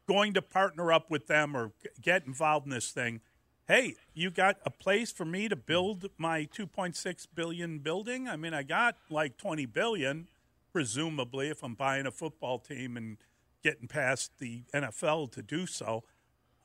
going 0.09 0.33
to 0.33 0.41
partner 0.41 0.91
up 0.91 1.11
with 1.11 1.27
them 1.27 1.55
or 1.55 1.73
get 2.01 2.27
involved 2.27 2.65
in 2.65 2.71
this 2.71 2.91
thing, 2.91 3.21
hey, 3.69 3.97
you 4.15 4.31
got 4.31 4.57
a 4.65 4.71
place 4.71 5.13
for 5.13 5.27
me 5.27 5.47
to 5.51 5.57
build 5.57 6.07
my 6.17 6.47
2.6 6.47 7.27
billion 7.35 7.81
building? 7.81 8.29
I 8.29 8.37
mean, 8.37 8.55
I 8.55 8.63
got 8.63 8.97
like 9.11 9.37
20 9.37 9.67
billion 9.67 10.29
presumably 10.73 11.49
if 11.49 11.63
I'm 11.63 11.75
buying 11.75 12.07
a 12.07 12.11
football 12.11 12.59
team 12.59 12.97
and 12.97 13.19
getting 13.63 13.89
past 13.89 14.39
the 14.39 14.63
NFL 14.73 15.33
to 15.33 15.43
do 15.43 15.67
so. 15.67 16.03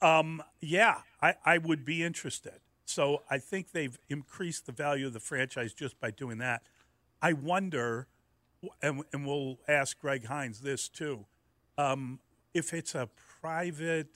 Um, 0.01 0.41
yeah, 0.62 1.00
I, 1.21 1.33
I 1.43 1.57
would 1.57 1.83
be 1.83 2.03
interested. 2.03 2.62
So 2.86 3.24
I 3.29 3.38
think 3.38 3.74
they've 3.74 4.00
increased 4.07 4.65
the 4.65 4.71
value 4.71 5.07
of 5.07 5.13
the 5.13 5.19
franchise 5.19 5.74
just 5.74 6.00
by 6.00 6.12
doing 6.12 6.38
that. 6.38 6.62
I 7.21 7.33
wonder, 7.33 8.07
and, 8.81 9.03
and 9.13 9.25
we'll 9.25 9.59
ask 9.67 9.99
Greg 9.99 10.27
Hinz 10.27 10.61
this 10.61 10.89
too, 10.89 11.25
um, 11.77 12.19
if 12.53 12.73
it's 12.73 12.95
a 12.95 13.09
private 13.41 14.07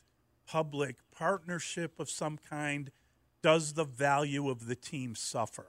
public 0.48 0.98
partnership 1.12 2.00
of 2.00 2.10
some 2.10 2.38
kind, 2.38 2.92
does 3.42 3.74
the 3.74 3.84
value 3.86 4.50
of 4.50 4.68
the 4.68 4.76
team 4.76 5.16
suffer 5.16 5.68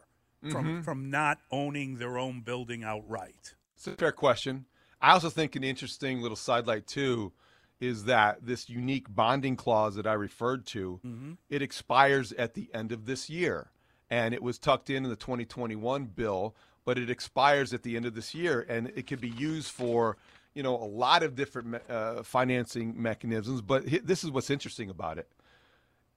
from, 0.51 0.83
from 0.83 1.11
not 1.11 1.39
owning 1.51 1.97
their 1.97 2.19
own 2.19 2.41
building 2.41 2.85
outright? 2.85 3.55
It's 3.77 3.87
a 3.87 3.93
fair 3.93 4.13
question. 4.13 4.67
I 5.01 5.13
also 5.13 5.29
think 5.29 5.57
an 5.57 5.65
interesting 5.65 6.21
little 6.23 6.37
sidelight 6.37 6.87
too 6.87 7.33
is 7.81 8.05
that 8.05 8.39
this 8.47 8.69
unique 8.71 9.07
bonding 9.15 9.57
clause 9.57 9.95
that 9.97 10.07
I 10.07 10.15
referred 10.15 10.65
to, 10.67 11.01
Mm-hmm. 11.05 11.33
it 11.51 11.61
expires 11.63 12.33
at 12.33 12.55
the 12.55 12.71
end 12.73 12.93
of 12.93 13.05
this 13.07 13.29
year. 13.29 13.71
And 14.09 14.33
it 14.33 14.43
was 14.43 14.59
tucked 14.59 14.89
in 14.89 15.05
in 15.05 15.11
the 15.11 15.17
2021 15.17 16.07
bill, 16.07 16.55
but 16.87 16.97
it 16.97 17.11
expires 17.11 17.75
at 17.75 17.83
the 17.83 17.97
end 17.97 18.07
of 18.07 18.15
this 18.15 18.35
year 18.35 18.65
and 18.67 18.91
it 18.95 19.07
could 19.07 19.21
be 19.21 19.29
used 19.29 19.71
for, 19.71 20.17
you 20.55 20.63
know, 20.63 20.75
a 20.77 20.87
lot 20.87 21.23
of 21.23 21.35
different 21.35 21.83
uh, 21.91 22.23
financing 22.23 22.95
mechanisms, 22.97 23.61
but 23.61 23.87
hi- 23.87 24.01
this 24.03 24.25
is 24.25 24.31
what's 24.31 24.49
interesting 24.49 24.89
about 24.89 25.19
it. 25.19 25.29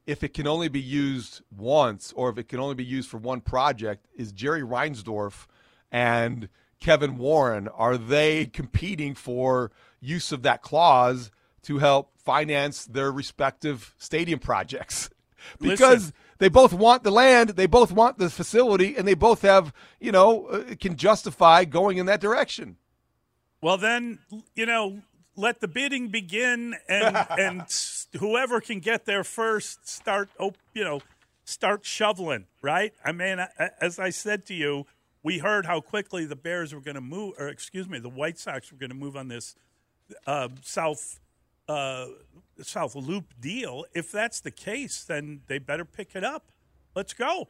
If 0.06 0.24
it 0.24 0.34
can 0.34 0.48
only 0.48 0.70
be 0.70 0.80
used 0.80 1.42
once 1.56 2.14
or 2.16 2.30
if 2.30 2.38
it 2.38 2.48
can 2.48 2.60
only 2.60 2.76
be 2.76 2.86
used 2.86 3.10
for 3.10 3.18
one 3.18 3.42
project, 3.42 4.06
is 4.16 4.32
Jerry 4.32 4.62
Reinsdorf 4.62 5.48
and 5.92 6.48
Kevin 6.80 7.18
Warren 7.18 7.68
are 7.68 7.98
they 7.98 8.46
competing 8.46 9.16
for 9.16 9.72
use 10.00 10.32
of 10.32 10.44
that 10.44 10.62
clause 10.62 11.32
to 11.64 11.80
help 11.80 12.12
finance 12.18 12.86
their 12.86 13.12
respective 13.12 13.96
stadium 13.98 14.40
projects? 14.40 15.10
because 15.60 16.08
Listen. 16.08 16.14
they 16.40 16.50
both 16.50 16.74
want 16.74 17.04
the 17.04 17.12
land, 17.12 17.50
they 17.52 17.66
both 17.66 17.92
want 17.92 18.18
the 18.18 18.30
facility, 18.30 18.96
and 18.96 19.08
they 19.08 19.14
both 19.14 19.42
have, 19.42 19.74
you 20.00 20.12
know, 20.12 20.48
uh, 20.48 20.76
can 20.80 20.96
justify 20.96 21.66
going 21.66 21.98
in 21.98 22.06
that 22.08 22.22
direction. 22.22 22.78
Well, 23.62 23.78
then 23.78 24.20
you 24.56 24.66
know, 24.66 25.02
let 25.36 25.60
the 25.60 25.68
bidding 25.68 26.10
begin, 26.10 26.76
and 26.88 27.16
and 27.38 27.64
whoever 28.20 28.62
can 28.62 28.80
get 28.80 29.06
there 29.06 29.24
first, 29.24 29.88
start. 29.88 30.30
You 30.74 30.84
know, 30.84 31.02
start 31.44 31.86
shoveling. 31.86 32.48
Right? 32.62 32.94
I 33.04 33.12
mean, 33.12 33.40
as 33.82 34.00
I 34.00 34.10
said 34.10 34.46
to 34.48 34.54
you, 34.54 34.86
we 35.24 35.40
heard 35.40 35.66
how 35.66 35.82
quickly 35.82 36.26
the 36.26 36.36
Bears 36.36 36.74
were 36.74 36.82
going 36.82 36.96
to 36.96 37.02
move, 37.02 37.36
or 37.38 37.48
excuse 37.48 37.90
me, 37.90 38.00
the 38.00 38.10
White 38.10 38.38
Sox 38.38 38.72
were 38.72 38.78
going 38.78 38.92
to 38.92 38.96
move 38.96 39.16
on 39.18 39.28
this 39.28 39.56
uh, 40.26 40.50
South 40.62 41.20
uh, 41.68 42.08
South 42.64 42.96
Loop 42.96 43.34
deal. 43.40 43.86
If 43.94 44.12
that's 44.12 44.40
the 44.40 44.52
case, 44.52 45.04
then 45.04 45.42
they 45.48 45.60
better 45.60 45.86
pick 45.86 46.16
it 46.16 46.24
up. 46.24 46.52
Let's 46.96 47.14
go, 47.14 47.50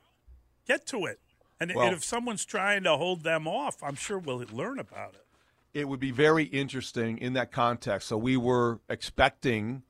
get 0.68 0.86
to 0.88 1.06
it. 1.06 1.20
And, 1.60 1.74
Well- 1.76 1.88
and 1.88 1.96
if 1.96 2.04
someone's 2.04 2.46
trying 2.46 2.84
to 2.84 2.96
hold 2.98 3.24
them 3.24 3.48
off, 3.48 3.82
I'm 3.84 3.96
sure 3.96 4.18
we'll 4.18 4.46
learn 4.52 4.80
about 4.80 5.14
it. 5.16 5.26
it 5.72 5.88
would 5.88 6.00
be 6.00 6.10
very 6.12 6.46
interesting 6.46 7.18
in 7.20 7.34
that 7.34 7.52
context. 7.52 8.08
So 8.08 8.18
we 8.18 8.36
were 8.38 8.80
expecting, 8.90 9.84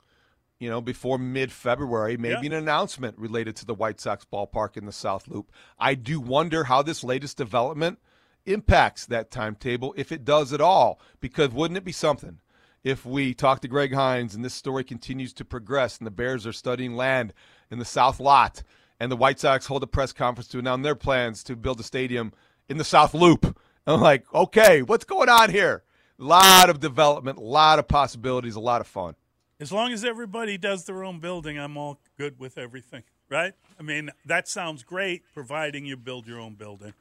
you 0.60 0.70
know, 0.70 0.82
before 0.82 1.18
mid 1.18 1.52
February, 1.54 2.18
maybe 2.18 2.42
Yeah. 2.48 2.48
an 2.48 2.54
announcement 2.54 3.18
related 3.18 3.56
to 3.58 3.66
the 3.66 3.74
White 3.74 4.00
Sox 4.02 4.26
ballpark 4.26 4.76
in 4.76 4.86
the 4.86 4.92
South 4.92 5.28
Loop. 5.30 5.52
I 5.80 5.96
do 5.96 6.20
wonder 6.20 6.66
how 6.66 6.82
this 6.82 7.02
latest 7.04 7.38
development 7.38 7.98
impacts 8.46 9.06
that 9.06 9.32
timetable, 9.32 9.94
if 9.96 10.12
it 10.12 10.26
does 10.26 10.52
at 10.52 10.60
all, 10.60 11.00
because 11.22 11.50
wouldn't 11.52 11.78
it 11.78 11.86
be 11.86 11.92
something? 11.94 12.40
If 12.84 13.06
we 13.06 13.34
talk 13.34 13.60
to 13.62 13.68
Greg 13.68 13.94
Hinz 13.94 14.36
and 14.36 14.46
this 14.46 14.54
story 14.54 14.86
continues 14.86 15.34
to 15.34 15.46
progress 15.46 15.98
and 15.98 16.08
the 16.08 16.12
Bears 16.12 16.48
are 16.48 16.54
studying 16.54 16.96
land 16.96 17.34
in 17.70 17.78
the 17.78 17.86
South 17.86 18.20
Lot 18.22 18.64
and 19.00 19.12
the 19.12 19.18
White 19.18 19.40
Sox 19.40 19.66
hold 19.66 19.84
a 19.84 19.88
press 19.88 20.14
conference 20.14 20.48
to 20.50 20.60
announce 20.60 20.84
their 20.84 20.96
plans 20.96 21.44
to 21.44 21.56
build 21.56 21.80
a 21.82 21.84
stadium 21.84 22.32
in 22.70 22.78
the 22.78 22.86
South 22.86 23.14
Loop. 23.14 23.58
I'm 23.86 24.00
like, 24.00 24.34
okay, 24.34 24.82
what's 24.82 25.04
going 25.04 25.28
on 25.30 25.50
here? 25.50 25.84
A 26.20 26.24
lot 26.24 26.70
of 26.70 26.80
development, 26.80 27.38
a 27.38 27.42
lot 27.42 27.80
of 27.80 27.88
possibilities, 27.88 28.56
a 28.56 28.60
lot 28.62 28.82
of 28.82 28.88
fun. 28.88 29.16
As 29.60 29.72
long 29.74 29.92
as 29.92 30.06
everybody 30.06 30.58
does 30.58 30.86
their 30.86 31.04
own 31.04 31.20
building, 31.20 31.60
I'm 31.60 31.76
all 31.76 32.00
good 32.18 32.40
with 32.40 32.58
everything, 32.58 33.04
right? 33.30 33.54
I 33.78 33.84
mean, 33.84 34.10
that 34.26 34.48
sounds 34.48 34.84
great, 34.84 35.24
providing 35.34 35.86
you 35.86 35.98
build 35.98 36.28
your 36.28 36.40
own 36.40 36.56
building. 36.56 36.94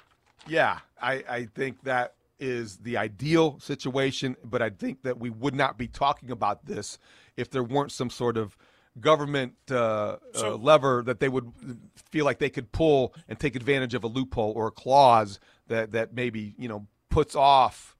Yeah, 0.48 0.78
I, 1.00 1.24
I 1.28 1.44
think 1.54 1.82
that 1.84 2.14
is 2.38 2.78
the 2.78 2.96
ideal 2.96 3.58
situation, 3.60 4.36
but 4.44 4.62
I 4.62 4.70
think 4.70 5.02
that 5.02 5.18
we 5.18 5.30
would 5.30 5.54
not 5.54 5.76
be 5.78 5.88
talking 5.88 6.30
about 6.30 6.66
this 6.66 6.98
if 7.36 7.50
there 7.50 7.62
weren't 7.62 7.92
some 7.92 8.10
sort 8.10 8.36
of 8.36 8.56
government 9.00 9.54
uh, 9.70 10.16
So- 10.34 10.54
uh, 10.54 10.56
lever 10.56 11.02
that 11.06 11.20
they 11.20 11.28
would 11.28 11.52
feel 12.10 12.24
like 12.24 12.38
they 12.38 12.50
could 12.50 12.72
pull 12.72 13.14
and 13.28 13.38
take 13.38 13.54
advantage 13.56 13.94
of 13.94 14.04
a 14.04 14.08
loophole 14.08 14.52
or 14.56 14.68
a 14.68 14.70
clause 14.72 15.38
that, 15.68 15.92
that 15.92 16.14
maybe 16.14 16.54
you 16.58 16.68
know 16.68 16.86
puts 17.10 17.34
off 17.36 17.96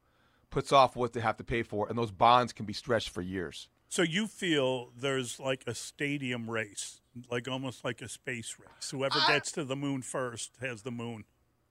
puts 0.51 0.73
off 0.73 0.97
what 0.97 1.13
they 1.13 1.21
have 1.21 1.37
to 1.37 1.45
pay 1.45 1.63
for, 1.63 1.89
and 1.89 1.99
those 1.99 2.11
bonds 2.11 2.53
can 2.55 2.65
be 2.65 2.73
stretched 2.73 3.11
for 3.11 3.21
years. 3.21 3.69
So 3.91 4.03
you 4.03 4.27
feel 4.27 4.91
there's 4.97 5.39
like 5.39 5.63
a 5.67 5.75
stadium 5.75 6.49
race, 6.51 7.01
like 7.31 7.47
almost 7.49 7.85
like 7.85 8.01
a 8.03 8.09
space 8.09 8.57
race. 8.59 8.91
Whoever 8.91 9.19
gets 9.29 9.53
to 9.53 9.65
the 9.65 9.77
moon 9.77 10.03
first 10.03 10.53
has 10.61 10.83
the 10.83 10.91
moon. 10.91 11.25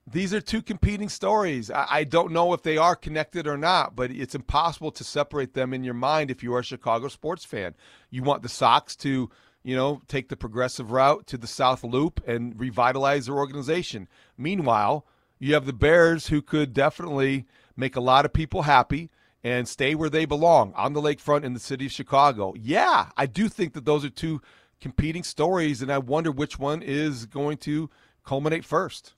These 0.10 0.34
are 0.34 0.40
two 0.40 0.62
competing 0.62 1.10
stories. 1.10 1.70
I, 1.70 1.86
I 1.90 2.04
don't 2.06 2.32
know 2.32 2.54
if 2.54 2.64
they 2.64 2.78
are 2.78 2.96
connected 2.96 3.46
or 3.46 3.58
not, 3.58 3.94
but 3.94 4.10
it's 4.10 4.36
impossible 4.36 4.92
to 4.92 5.04
separate 5.04 5.54
them 5.54 5.74
in 5.74 5.84
your 5.84 5.94
mind 5.94 6.32
if 6.32 6.42
you 6.42 6.56
are 6.56 6.60
a 6.60 6.64
Chicago 6.64 7.10
sports 7.10 7.44
fan. 7.44 7.76
You 8.10 8.24
want 8.24 8.42
the 8.42 8.50
Sox 8.50 8.96
to, 8.98 9.30
you 9.64 9.76
know, 9.76 10.02
take 10.08 10.30
the 10.30 10.38
progressive 10.38 10.92
route 10.92 11.28
to 11.28 11.38
the 11.38 11.46
South 11.46 11.84
Loop 11.84 12.22
and 12.26 12.58
revitalize 12.58 13.26
their 13.26 13.36
organization. 13.36 14.08
Meanwhile, 14.38 15.06
you 15.40 15.54
have 15.56 15.66
the 15.66 15.74
Bears 15.74 16.28
who 16.28 16.42
could 16.42 16.74
definitely 16.74 17.46
make 17.76 17.98
a 17.98 18.02
lot 18.02 18.24
of 18.24 18.32
people 18.32 18.62
happy 18.62 19.12
and 19.44 19.68
stay 19.68 19.94
where 19.94 20.10
they 20.10 20.24
belong 20.24 20.74
on 20.76 20.94
the 20.94 21.02
lakefront 21.02 21.44
in 21.44 21.54
the 21.54 21.60
city 21.60 21.86
of 21.86 21.92
Chicago. 21.92 22.54
Yeah, 22.58 23.10
I 23.18 23.26
do 23.26 23.50
think 23.50 23.74
that 23.74 23.84
those 23.84 24.06
are 24.06 24.10
two 24.10 24.42
competing 24.80 25.24
stories, 25.24 25.82
and 25.82 25.92
I 25.92 25.98
wonder 25.98 26.32
which 26.32 26.58
one 26.58 26.82
is 26.82 27.26
going 27.26 27.58
to 27.58 27.90
culminate 28.24 28.64
first. 28.64 29.14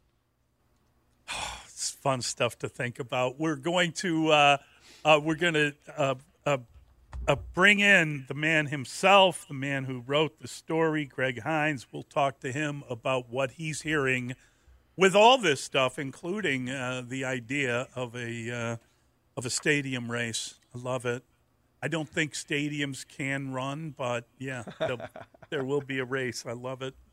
It's 1.71 1.91
fun 1.91 2.21
stuff 2.21 2.59
to 2.59 2.67
think 2.67 2.99
about. 2.99 3.39
We're 3.39 3.55
going 3.55 3.93
to 3.93 4.31
uh, 4.33 4.57
uh, 5.05 5.21
we're 5.23 5.35
going 5.35 5.53
to 5.53 5.73
uh, 5.97 6.15
uh, 6.45 6.57
uh, 7.25 7.35
bring 7.53 7.79
in 7.79 8.25
the 8.27 8.33
man 8.33 8.65
himself, 8.67 9.47
the 9.47 9.53
man 9.53 9.85
who 9.85 10.03
wrote 10.05 10.39
the 10.41 10.47
story, 10.47 11.05
Greg 11.05 11.43
Hinz. 11.43 11.87
We'll 11.91 12.03
talk 12.03 12.39
to 12.41 12.51
him 12.51 12.83
about 12.89 13.29
what 13.29 13.51
he's 13.51 13.83
hearing 13.83 14.35
with 14.97 15.15
all 15.15 15.37
this 15.37 15.61
stuff, 15.61 15.97
including 15.97 16.69
uh, 16.69 17.03
the 17.07 17.23
idea 17.23 17.87
of 17.95 18.15
a 18.15 18.51
uh, 18.51 18.75
of 19.37 19.45
a 19.45 19.49
stadium 19.49 20.11
race. 20.11 20.55
I 20.75 20.79
love 20.79 21.05
it. 21.05 21.23
I 21.81 21.87
don't 21.87 22.09
think 22.09 22.33
stadiums 22.33 23.07
can 23.07 23.53
run, 23.53 23.93
but 23.97 24.25
yeah, 24.37 24.63
there 25.49 25.63
will 25.63 25.81
be 25.81 25.99
a 25.99 26.05
race. 26.05 26.45
I 26.45 26.51
love 26.51 26.81
it. 26.81 26.93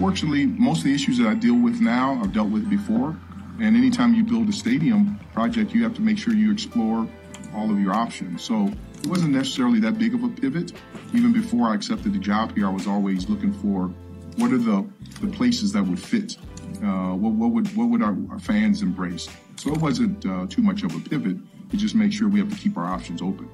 Unfortunately, 0.00 0.46
most 0.46 0.78
of 0.78 0.84
the 0.84 0.94
issues 0.94 1.18
that 1.18 1.26
I 1.26 1.34
deal 1.34 1.56
with 1.56 1.82
now 1.82 2.18
I've 2.22 2.32
dealt 2.32 2.48
with 2.48 2.70
before. 2.70 3.14
And 3.60 3.76
anytime 3.76 4.14
you 4.14 4.24
build 4.24 4.48
a 4.48 4.52
stadium 4.52 5.20
project, 5.34 5.74
you 5.74 5.82
have 5.82 5.92
to 5.96 6.00
make 6.00 6.16
sure 6.16 6.32
you 6.32 6.50
explore 6.50 7.06
all 7.54 7.70
of 7.70 7.78
your 7.78 7.92
options. 7.92 8.42
So 8.42 8.72
it 8.96 9.06
wasn't 9.06 9.34
necessarily 9.34 9.78
that 9.80 9.98
big 9.98 10.14
of 10.14 10.24
a 10.24 10.30
pivot. 10.30 10.72
Even 11.12 11.34
before 11.34 11.68
I 11.68 11.74
accepted 11.74 12.14
the 12.14 12.18
job 12.18 12.56
here, 12.56 12.66
I 12.66 12.70
was 12.70 12.86
always 12.86 13.28
looking 13.28 13.52
for 13.52 13.88
what 14.36 14.52
are 14.52 14.58
the, 14.58 14.88
the 15.20 15.26
places 15.26 15.70
that 15.74 15.82
would 15.82 16.00
fit. 16.00 16.38
Uh, 16.82 17.12
what, 17.12 17.34
what, 17.34 17.50
would 17.50 17.76
what 17.76 17.90
would 17.90 18.02
our, 18.02 18.16
our, 18.30 18.38
fans 18.38 18.80
embrace? 18.80 19.28
So 19.56 19.70
it 19.70 19.82
wasn't 19.82 20.24
uh, 20.24 20.46
too 20.48 20.62
much 20.62 20.82
of 20.82 20.94
a 20.94 21.00
pivot. 21.10 21.36
It 21.74 21.76
just 21.76 21.94
makes 21.94 22.14
sure 22.14 22.26
we 22.26 22.40
have 22.40 22.48
to 22.48 22.56
keep 22.56 22.78
our 22.78 22.86
options 22.86 23.20
open. 23.20 23.50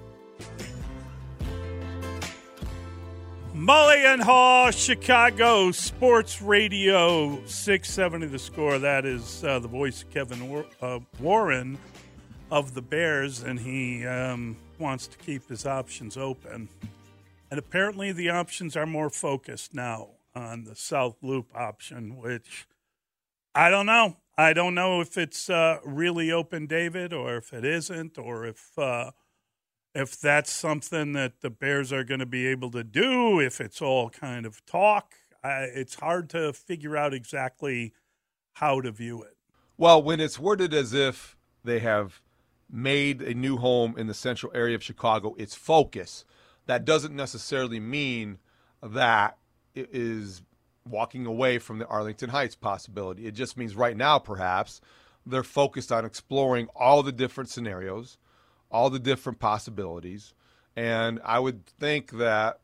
Mully 3.56 4.04
and 4.04 4.20
Haugh, 4.20 4.70
Chicago 4.70 5.70
Sports 5.70 6.42
Radio 6.42 7.42
670 7.46 8.26
the 8.26 8.38
score. 8.38 8.78
That 8.78 9.06
is 9.06 9.42
uh, 9.42 9.60
the 9.60 9.66
voice 9.66 10.02
of 10.02 10.10
Kevin 10.10 10.50
War- 10.50 10.66
uh, 10.82 11.00
Warren 11.18 11.78
of 12.50 12.74
the 12.74 12.82
Bears, 12.82 13.42
and 13.42 13.58
he 13.58 14.06
um, 14.06 14.58
wants 14.78 15.06
to 15.06 15.16
keep 15.16 15.48
his 15.48 15.64
options 15.64 16.18
open. 16.18 16.68
And 17.50 17.58
apparently, 17.58 18.12
the 18.12 18.28
options 18.28 18.76
are 18.76 18.84
more 18.84 19.08
focused 19.08 19.72
now 19.72 20.10
on 20.34 20.64
the 20.64 20.76
South 20.76 21.16
Loop 21.22 21.46
option, 21.54 22.18
which 22.18 22.68
I 23.54 23.70
don't 23.70 23.86
know. 23.86 24.18
I 24.36 24.52
don't 24.52 24.74
know 24.74 25.00
if 25.00 25.16
it's 25.16 25.48
uh, 25.48 25.78
really 25.82 26.30
open, 26.30 26.66
David, 26.66 27.14
or 27.14 27.38
if 27.38 27.54
it 27.54 27.64
isn't, 27.64 28.18
or 28.18 28.44
if 28.44 28.78
uh, 28.78 29.12
if 29.96 30.20
that's 30.20 30.52
something 30.52 31.14
that 31.14 31.40
the 31.40 31.48
Bears 31.48 31.90
are 31.90 32.04
going 32.04 32.20
to 32.20 32.26
be 32.26 32.46
able 32.46 32.70
to 32.72 32.84
do, 32.84 33.40
if 33.40 33.62
it's 33.62 33.80
all 33.80 34.10
kind 34.10 34.44
of 34.44 34.64
talk, 34.66 35.14
I, 35.42 35.68
it's 35.74 35.94
hard 35.94 36.28
to 36.30 36.52
figure 36.52 36.98
out 36.98 37.14
exactly 37.14 37.94
how 38.52 38.82
to 38.82 38.90
view 38.90 39.22
it. 39.22 39.38
Well, 39.78 40.02
when 40.02 40.20
it's 40.20 40.38
worded 40.38 40.74
as 40.74 40.92
if 40.92 41.36
they 41.64 41.78
have 41.78 42.20
made 42.70 43.22
a 43.22 43.32
new 43.32 43.56
home 43.56 43.94
in 43.96 44.06
the 44.06 44.12
central 44.12 44.52
area 44.54 44.74
of 44.74 44.82
Chicago, 44.82 45.34
its 45.38 45.54
focus, 45.54 46.26
that 46.66 46.84
doesn't 46.84 47.16
necessarily 47.16 47.80
mean 47.80 48.38
that 48.82 49.38
it 49.74 49.88
is 49.92 50.42
walking 50.86 51.24
away 51.24 51.58
from 51.58 51.78
the 51.78 51.86
Arlington 51.86 52.30
Heights 52.30 52.54
possibility. 52.54 53.26
It 53.26 53.32
just 53.32 53.56
means 53.56 53.74
right 53.74 53.96
now, 53.96 54.18
perhaps, 54.18 54.82
they're 55.24 55.42
focused 55.42 55.90
on 55.90 56.04
exploring 56.04 56.68
all 56.76 57.02
the 57.02 57.12
different 57.12 57.48
scenarios 57.48 58.18
all 58.70 58.90
the 58.90 58.98
different 58.98 59.38
possibilities. 59.38 60.34
And 60.74 61.20
I 61.24 61.38
would 61.38 61.66
think 61.66 62.12
that 62.12 62.60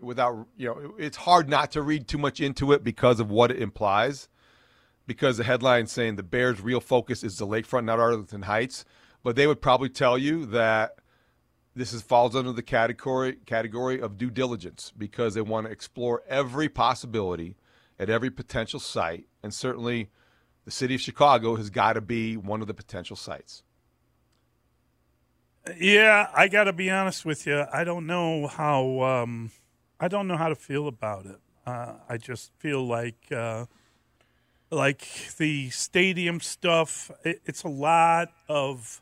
without, 0.00 0.46
you 0.56 0.68
know, 0.68 0.94
it's 0.98 1.18
hard 1.18 1.48
not 1.48 1.72
to 1.72 1.82
read 1.82 2.08
too 2.08 2.18
much 2.18 2.40
into 2.40 2.72
it 2.72 2.82
because 2.82 3.20
of 3.20 3.30
what 3.30 3.50
it 3.50 3.60
implies. 3.60 4.28
Because 5.06 5.36
the 5.36 5.44
headline 5.44 5.86
saying 5.86 6.16
the 6.16 6.22
Bears' 6.22 6.60
real 6.60 6.80
focus 6.80 7.24
is 7.24 7.36
the 7.38 7.46
lakefront, 7.46 7.84
not 7.84 7.98
Arlington 7.98 8.42
Heights. 8.42 8.84
But 9.22 9.36
they 9.36 9.46
would 9.46 9.60
probably 9.60 9.88
tell 9.88 10.16
you 10.16 10.46
that 10.46 10.96
this 11.74 11.92
is 11.92 12.02
falls 12.02 12.36
under 12.36 12.52
the 12.52 12.62
category 12.62 13.38
category 13.46 14.00
of 14.00 14.18
due 14.18 14.30
diligence 14.30 14.92
because 14.96 15.34
they 15.34 15.40
want 15.40 15.66
to 15.66 15.72
explore 15.72 16.22
every 16.28 16.68
possibility 16.68 17.56
at 17.98 18.10
every 18.10 18.30
potential 18.30 18.80
site, 18.80 19.26
and 19.42 19.54
certainly 19.54 20.10
the 20.64 20.70
city 20.70 20.94
of 20.94 21.00
Chicago 21.00 21.56
has 21.56 21.70
got 21.70 21.94
to 21.94 22.00
be 22.00 22.36
one 22.36 22.60
of 22.60 22.66
the 22.66 22.74
potential 22.74 23.16
sites. 23.16 23.62
Yeah, 25.78 26.28
I 26.34 26.48
got 26.48 26.64
to 26.64 26.72
be 26.72 26.90
honest 26.90 27.24
with 27.24 27.46
you. 27.46 27.64
I 27.72 27.84
don't 27.84 28.06
know 28.06 28.48
how. 28.48 29.02
Um, 29.02 29.52
I 30.00 30.08
don't 30.08 30.26
know 30.26 30.36
how 30.36 30.48
to 30.48 30.56
feel 30.56 30.88
about 30.88 31.26
it. 31.26 31.38
Uh, 31.64 31.94
I 32.08 32.16
just 32.16 32.50
feel 32.58 32.84
like, 32.84 33.30
uh, 33.30 33.66
like 34.70 35.06
the 35.38 35.70
stadium 35.70 36.40
stuff. 36.40 37.12
It, 37.24 37.42
it's 37.46 37.62
a 37.62 37.68
lot 37.68 38.32
of 38.48 39.00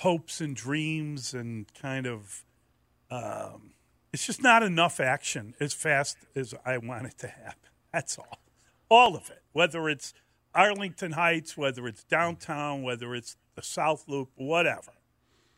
hopes 0.00 0.42
and 0.42 0.54
dreams, 0.54 1.32
and 1.32 1.72
kind 1.74 2.06
of. 2.06 2.44
Um, 3.10 3.72
it's 4.12 4.26
just 4.26 4.42
not 4.42 4.62
enough 4.62 5.00
action 5.00 5.54
as 5.60 5.72
fast 5.72 6.18
as 6.34 6.54
I 6.64 6.78
want 6.78 7.06
it 7.06 7.18
to 7.18 7.28
happen. 7.28 7.70
That's 7.92 8.18
all. 8.18 8.38
All 8.90 9.16
of 9.16 9.30
it. 9.30 9.42
Whether 9.52 9.88
it's 9.88 10.12
Arlington 10.54 11.12
Heights, 11.12 11.56
whether 11.56 11.86
it's 11.86 12.04
downtown, 12.04 12.82
whether 12.82 13.14
it's 13.14 13.36
the 13.54 13.62
South 13.62 14.04
Loop, 14.06 14.30
whatever 14.34 14.92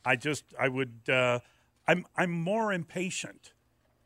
I 0.05 0.17
just 0.17 0.45
I 0.59 0.69
would 0.69 1.01
uh, 1.09 1.41
I'm 1.87 2.07
I'm 2.17 2.31
more 2.31 2.73
impatient, 2.73 3.53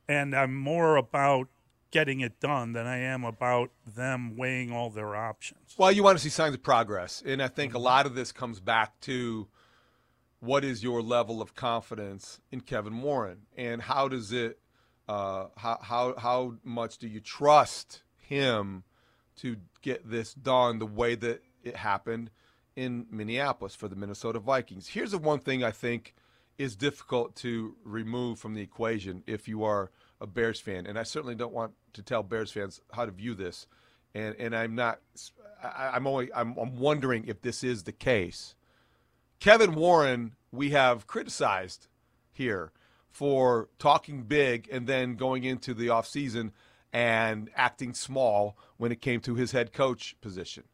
and 0.09 0.35
I'm 0.35 0.57
more 0.57 0.97
about 0.97 1.49
getting 1.91 2.21
it 2.21 2.41
done 2.41 2.73
than 2.73 2.87
I 2.87 2.99
am 2.99 3.25
about 3.25 3.71
them 3.87 4.37
weighing 4.37 4.73
all 4.73 4.91
their 4.91 5.15
options. 5.15 5.75
Well, 5.79 5.93
you 5.93 6.03
want 6.03 6.19
to 6.19 6.25
see 6.25 6.29
signs 6.31 6.55
of 6.55 6.63
progress, 6.63 7.23
and 7.25 7.43
I 7.43 7.49
think 7.49 7.73
a 7.73 7.77
mm-hmm. 7.77 7.85
lot 7.85 8.07
of 8.07 8.15
this 8.15 8.33
comes 8.33 8.59
back 8.59 8.99
to 9.03 9.47
what 10.41 10.65
is 10.65 10.83
your 10.83 11.01
level 11.03 11.41
of 11.41 11.55
confidence 11.55 12.41
in 12.51 12.61
Kevin 12.61 13.01
Warren, 13.01 13.43
and 13.57 13.81
how 13.81 14.09
does 14.09 14.33
it 14.33 14.59
uh, 15.09 15.47
how 15.57 15.79
how 15.83 16.15
how 16.19 16.55
much 16.65 16.99
do 16.99 17.07
you 17.07 17.21
trust 17.21 18.03
him 18.17 18.85
to 19.37 19.57
get 19.83 20.09
this 20.09 20.35
done 20.35 20.79
the 20.79 20.87
way 20.87 21.15
that 21.15 21.43
it 21.63 21.77
happened? 21.77 22.31
In 22.77 23.07
Minneapolis 23.11 23.75
for 23.75 23.89
the 23.89 23.97
Minnesota 23.97 24.39
Vikings. 24.39 24.89
Here's 24.89 25.13
the 25.13 25.19
one 25.19 25.39
thing 25.39 25.63
I 25.63 25.71
think 25.71 26.15
is 26.59 26.77
difficult 26.77 27.35
to 27.37 27.75
remove 27.85 28.39
from 28.39 28.55
the 28.55 28.63
equation 28.63 29.23
if 29.27 29.49
you 29.49 29.65
are 29.65 29.91
a 30.21 30.27
Bears 30.27 30.61
fan, 30.61 30.87
and 30.87 30.99
I 30.99 31.03
certainly 31.03 31.35
don't 31.35 31.53
want 31.53 31.73
to 31.95 32.03
tell 32.03 32.23
Bears 32.23 32.53
fans 32.53 32.81
how 32.93 33.05
to 33.05 33.11
view 33.11 33.35
this, 33.35 33.67
and 34.15 34.35
and 34.39 34.55
I'm 34.55 34.75
not. 34.75 35.01
I, 35.63 35.97
am 35.97 36.07
only. 36.07 36.33
I'm, 36.33 36.57
I'm 36.57 36.77
wondering 36.77 37.25
if 37.27 37.43
this 37.43 37.65
is 37.65 37.83
the 37.83 37.93
case. 37.93 38.55
Kevin 39.41 39.75
Warren, 39.75 40.37
we 40.53 40.71
have 40.71 41.07
criticized 41.07 41.89
here 42.33 42.73
for 43.11 43.69
talking 43.79 44.23
big 44.23 44.69
and 44.71 44.87
then 44.87 45.17
going 45.17 45.45
into 45.45 45.75
the 45.75 45.89
offseason 45.89 46.53
and 46.93 47.51
acting 47.55 47.95
small 47.95 48.57
when 48.77 48.93
it 48.93 49.01
came 49.01 49.21
to 49.21 49.35
his 49.35 49.53
head 49.53 49.73
coach 49.73 50.17
position 50.21 50.65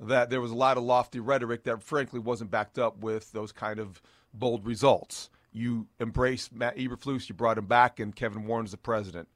that 0.00 0.30
there 0.30 0.40
was 0.40 0.50
a 0.50 0.56
lot 0.56 0.76
of 0.76 0.84
lofty 0.84 1.20
rhetoric 1.20 1.64
that 1.64 1.82
frankly 1.82 2.20
wasn't 2.20 2.50
backed 2.50 2.78
up 2.78 2.98
with 2.98 3.32
those 3.32 3.52
kind 3.52 3.80
of 3.80 4.00
bold 4.32 4.64
results. 4.64 5.30
You 5.52 5.86
embraced 5.98 6.52
Matt 6.52 6.76
Eberflus, 6.76 7.28
you 7.28 7.34
brought 7.34 7.58
him 7.58 7.66
back, 7.66 7.98
and 7.98 8.14
Kevin 8.14 8.46
Warren's 8.46 8.70
the 8.70 8.76
president. 8.76 9.28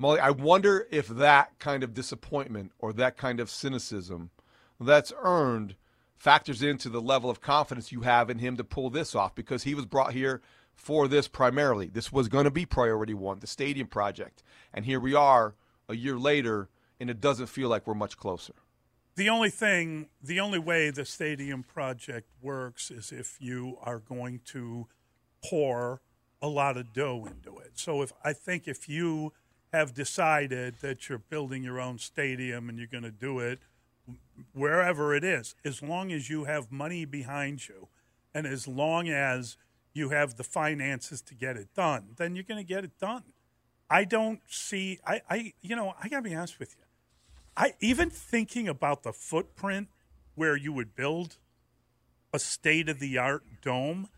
Mully, 0.00 0.20
I 0.20 0.30
wonder 0.30 0.86
if 0.90 1.08
that 1.08 1.58
kind 1.58 1.82
of 1.82 1.94
disappointment 1.94 2.72
or 2.78 2.92
that 2.92 3.16
kind 3.16 3.40
of 3.40 3.50
cynicism 3.50 4.30
that's 4.78 5.12
earned 5.22 5.74
factors 6.18 6.62
into 6.62 6.88
the 6.88 7.00
level 7.00 7.30
of 7.30 7.40
confidence 7.40 7.92
you 7.92 8.02
have 8.02 8.28
in 8.28 8.38
him 8.38 8.56
to 8.58 8.64
pull 8.64 8.90
this 8.90 9.14
off 9.14 9.34
because 9.34 9.62
he 9.62 9.74
was 9.74 9.86
brought 9.86 10.12
here 10.12 10.42
for 10.74 11.08
this 11.08 11.28
primarily. 11.28 11.88
This 11.88 12.12
was 12.12 12.28
going 12.28 12.44
to 12.44 12.50
be 12.50 12.66
priority 12.66 13.14
one, 13.14 13.40
the 13.40 13.46
stadium 13.46 13.86
project. 13.86 14.42
And 14.74 14.84
here 14.84 15.00
we 15.00 15.14
are 15.14 15.54
a 15.88 15.96
year 15.96 16.18
later, 16.18 16.68
and 17.00 17.08
it 17.08 17.20
doesn't 17.20 17.46
feel 17.46 17.68
like 17.68 17.86
we're 17.86 17.94
much 17.94 18.18
closer. 18.18 18.54
The 19.16 19.30
only 19.30 19.48
thing, 19.48 20.08
the 20.22 20.40
only 20.40 20.58
way 20.58 20.90
the 20.90 21.06
stadium 21.06 21.62
project 21.62 22.28
works 22.42 22.90
is 22.90 23.12
if 23.12 23.38
you 23.40 23.78
are 23.82 23.98
going 23.98 24.40
to 24.52 24.88
pour 25.42 26.02
a 26.42 26.48
lot 26.48 26.76
of 26.76 26.92
dough 26.92 27.26
into 27.26 27.58
it. 27.58 27.72
So 27.74 28.02
if 28.02 28.12
I 28.22 28.34
think 28.34 28.68
if 28.68 28.90
you 28.90 29.32
have 29.72 29.94
decided 29.94 30.76
that 30.82 31.08
you're 31.08 31.18
building 31.18 31.64
your 31.64 31.80
own 31.80 31.98
stadium 31.98 32.68
and 32.68 32.76
you're 32.76 32.86
going 32.86 33.04
to 33.04 33.10
do 33.10 33.38
it 33.38 33.60
wherever 34.52 35.14
it 35.14 35.24
is, 35.24 35.54
as 35.64 35.82
long 35.82 36.12
as 36.12 36.28
you 36.28 36.44
have 36.44 36.70
money 36.70 37.06
behind 37.06 37.68
you 37.68 37.88
and 38.34 38.46
as 38.46 38.68
long 38.68 39.08
as 39.08 39.56
you 39.94 40.10
have 40.10 40.36
the 40.36 40.44
finances 40.44 41.22
to 41.22 41.34
get 41.34 41.56
it 41.56 41.68
done, 41.74 42.08
then 42.18 42.36
you're 42.36 42.44
going 42.44 42.62
to 42.62 42.68
get 42.68 42.84
it 42.84 42.98
done. 43.00 43.24
I 43.88 44.04
don't 44.04 44.40
see 44.46 44.98
I, 45.06 45.22
I 45.30 45.52
you 45.62 45.74
know, 45.74 45.94
I 46.02 46.08
gotta 46.08 46.22
be 46.22 46.34
honest 46.34 46.58
with 46.58 46.74
you. 46.76 46.85
I 47.56 47.74
even 47.80 48.10
thinking 48.10 48.68
about 48.68 49.02
the 49.02 49.12
footprint 49.12 49.88
where 50.34 50.56
you 50.56 50.72
would 50.72 50.94
build 50.94 51.36
a 52.32 52.38
state 52.38 52.88
of 52.88 52.98
the 52.98 53.16
art 53.18 53.44
dome. 53.62 54.08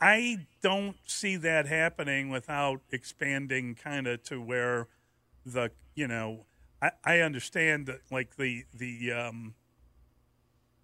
I 0.00 0.46
don't 0.62 0.96
see 1.06 1.36
that 1.36 1.66
happening 1.66 2.30
without 2.30 2.80
expanding 2.90 3.74
kind 3.74 4.06
of 4.06 4.22
to 4.24 4.40
where 4.40 4.88
the 5.44 5.70
you 5.94 6.08
know 6.08 6.46
I, 6.80 6.90
I 7.04 7.18
understand 7.20 7.86
that 7.86 8.00
like 8.10 8.36
the 8.36 8.64
the 8.72 9.12
um, 9.12 9.54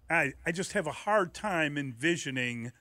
I, 0.09 0.33
I 0.45 0.51
just 0.51 0.73
have 0.73 0.87
a 0.87 0.91
hard 0.91 1.33
time 1.33 1.77
envisioning 1.77 2.71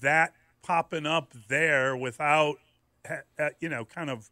that 0.00 0.34
popping 0.62 1.06
up 1.06 1.32
there 1.48 1.96
without, 1.96 2.56
you 3.60 3.68
know, 3.68 3.84
kind 3.84 4.10
of 4.10 4.30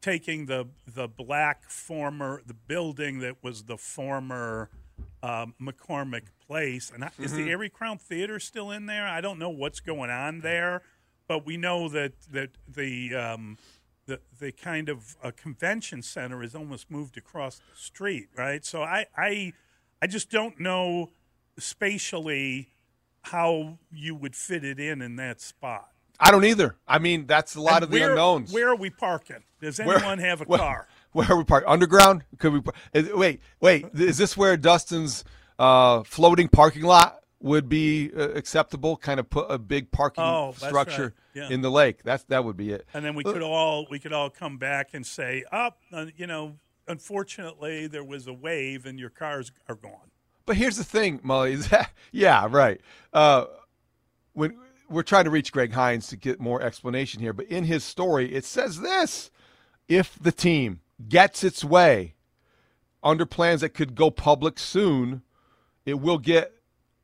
taking 0.00 0.46
the 0.46 0.66
the 0.86 1.08
black 1.08 1.64
former 1.70 2.42
the 2.46 2.54
building 2.54 3.20
that 3.20 3.42
was 3.42 3.64
the 3.64 3.76
former 3.76 4.70
um, 5.22 5.54
McCormick 5.60 6.24
Place. 6.46 6.90
And 6.92 7.04
mm-hmm. 7.04 7.22
is 7.22 7.32
the 7.32 7.50
Arie 7.50 7.68
Crown 7.68 7.98
Theater 7.98 8.40
still 8.40 8.70
in 8.70 8.86
there? 8.86 9.06
I 9.06 9.20
don't 9.20 9.38
know 9.38 9.50
what's 9.50 9.80
going 9.80 10.10
on 10.10 10.40
there, 10.40 10.82
but 11.28 11.46
we 11.46 11.56
know 11.56 11.88
that 11.88 12.12
that 12.32 12.50
the 12.66 13.14
um, 13.14 13.58
the 14.06 14.20
the 14.38 14.52
kind 14.52 14.88
of 14.88 15.16
a 15.22 15.32
convention 15.32 16.02
center 16.02 16.42
is 16.42 16.54
almost 16.54 16.90
moved 16.90 17.16
across 17.16 17.58
the 17.58 17.76
street, 17.76 18.28
right? 18.36 18.64
So 18.64 18.82
I 18.82 19.06
I 19.16 19.52
I 20.02 20.06
just 20.06 20.30
don't 20.30 20.58
know 20.58 21.10
spatially 21.58 22.70
how 23.22 23.78
you 23.92 24.14
would 24.14 24.34
fit 24.34 24.64
it 24.64 24.80
in 24.80 25.02
in 25.02 25.16
that 25.16 25.40
spot. 25.40 25.90
I 26.20 26.30
don't 26.30 26.44
either. 26.44 26.76
I 26.86 26.98
mean, 26.98 27.26
that's 27.26 27.54
a 27.54 27.60
lot 27.60 27.76
and 27.76 27.84
of 27.84 27.90
where, 27.90 28.00
the 28.00 28.12
unknowns. 28.12 28.52
Where 28.52 28.68
are 28.68 28.76
we 28.76 28.90
parking? 28.90 29.42
Does 29.60 29.80
anyone 29.80 30.02
where, 30.02 30.16
have 30.16 30.42
a 30.42 30.44
where, 30.46 30.58
car? 30.58 30.88
Where 31.12 31.32
are 31.32 31.36
we 31.36 31.44
parking? 31.44 31.68
Underground? 31.68 32.24
Could 32.38 32.52
we? 32.52 32.60
Is, 32.92 33.12
wait, 33.12 33.40
wait. 33.60 33.86
Is 33.94 34.18
this 34.18 34.36
where 34.36 34.56
Dustin's 34.56 35.24
uh, 35.58 36.02
floating 36.02 36.48
parking 36.48 36.82
lot 36.82 37.20
would 37.40 37.68
be 37.68 38.10
uh, 38.14 38.30
acceptable? 38.30 38.96
Kind 38.96 39.18
of 39.18 39.30
put 39.30 39.50
a 39.50 39.58
big 39.58 39.90
parking 39.90 40.24
oh, 40.24 40.52
structure 40.56 41.14
right. 41.34 41.42
yeah. 41.42 41.54
in 41.54 41.62
the 41.62 41.70
lake. 41.70 42.02
That's 42.04 42.24
that 42.24 42.44
would 42.44 42.56
be 42.56 42.70
it. 42.72 42.86
And 42.92 43.04
then 43.04 43.14
we 43.14 43.24
could 43.24 43.42
all 43.42 43.86
we 43.90 43.98
could 43.98 44.12
all 44.12 44.28
come 44.28 44.58
back 44.58 44.90
and 44.92 45.06
say, 45.06 45.44
"Up, 45.50 45.80
oh, 45.92 46.08
you 46.16 46.26
know, 46.26 46.56
unfortunately 46.86 47.86
there 47.86 48.04
was 48.04 48.26
a 48.26 48.34
wave 48.34 48.84
and 48.84 48.98
your 48.98 49.10
cars 49.10 49.52
are 49.68 49.74
gone." 49.74 50.10
But 50.46 50.56
here's 50.56 50.76
the 50.76 50.84
thing, 50.84 51.20
Mully. 51.20 51.86
yeah, 52.12 52.46
right. 52.50 52.80
Uh, 53.12 53.46
when 54.32 54.56
we're 54.90 55.02
trying 55.02 55.24
to 55.24 55.30
reach 55.30 55.52
Greg 55.52 55.72
Hinz 55.72 56.08
to 56.08 56.16
get 56.16 56.40
more 56.40 56.60
explanation 56.60 57.20
here, 57.20 57.32
but 57.32 57.46
in 57.46 57.64
his 57.64 57.84
story, 57.84 58.34
it 58.34 58.44
says 58.44 58.80
this: 58.80 59.30
if 59.88 60.18
the 60.20 60.32
team 60.32 60.80
gets 61.08 61.42
its 61.44 61.64
way 61.64 62.14
under 63.02 63.24
plans 63.24 63.62
that 63.62 63.70
could 63.70 63.94
go 63.94 64.10
public 64.10 64.58
soon, 64.58 65.22
it 65.86 66.00
will 66.00 66.18
get 66.18 66.52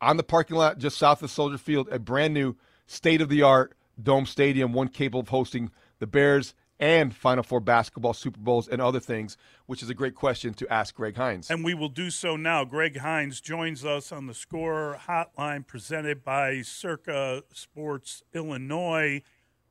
on 0.01 0.17
the 0.17 0.23
parking 0.23 0.57
lot 0.57 0.79
just 0.79 0.99
south 0.99 1.23
of 1.23 1.31
Soldier 1.31 1.59
Field 1.59 1.89
a 1.91 1.99
brand 1.99 2.35
new 2.35 2.57
state 2.87 3.21
of 3.21 3.29
the 3.29 3.43
art 3.43 3.77
dome 4.01 4.27
stadium, 4.27 4.73
one 4.73 4.89
capable 4.89 5.21
of 5.21 5.29
hosting 5.29 5.71
the 5.99 6.07
Bears 6.07 6.55
and 6.79 7.15
Final 7.15 7.43
Four 7.43 7.61
basketball, 7.61 8.13
Super 8.15 8.39
Bowls, 8.39 8.69
and 8.69 8.81
other 8.81 9.01
things, 9.01 9.37
which 9.67 9.83
is 9.83 9.91
a 9.91 9.95
great 9.95 10.15
question 10.15 10.55
to 10.55 10.73
ask 10.73 10.95
Greg 10.95 11.17
Hinz. 11.17 11.51
And 11.51 11.65
we 11.65 11.75
will 11.75 11.89
do 11.89 12.11
so 12.11 12.37
now. 12.37 12.65
Greg 12.65 13.01
Hinz 13.01 13.41
joins 13.41 13.85
us 13.85 14.13
on 14.13 14.27
the 14.27 14.35
score 14.35 14.99
hotline 15.09 15.67
presented 15.67 16.23
by 16.23 16.63
Circa 16.63 17.43
Sports 17.53 18.23
Illinois. 18.35 19.23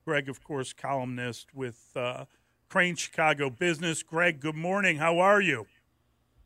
Greg, 0.04 0.30
of 0.30 0.44
course, 0.44 0.74
columnist 0.74 1.54
with 1.54 1.92
uh, 1.96 2.26
Crain 2.70 2.96
Chicago 2.96 3.50
Business. 3.50 4.04
Greg, 4.04 4.40
good 4.40 4.56
morning. 4.56 4.98
How 4.98 5.20
are 5.20 5.42
you? 5.42 5.68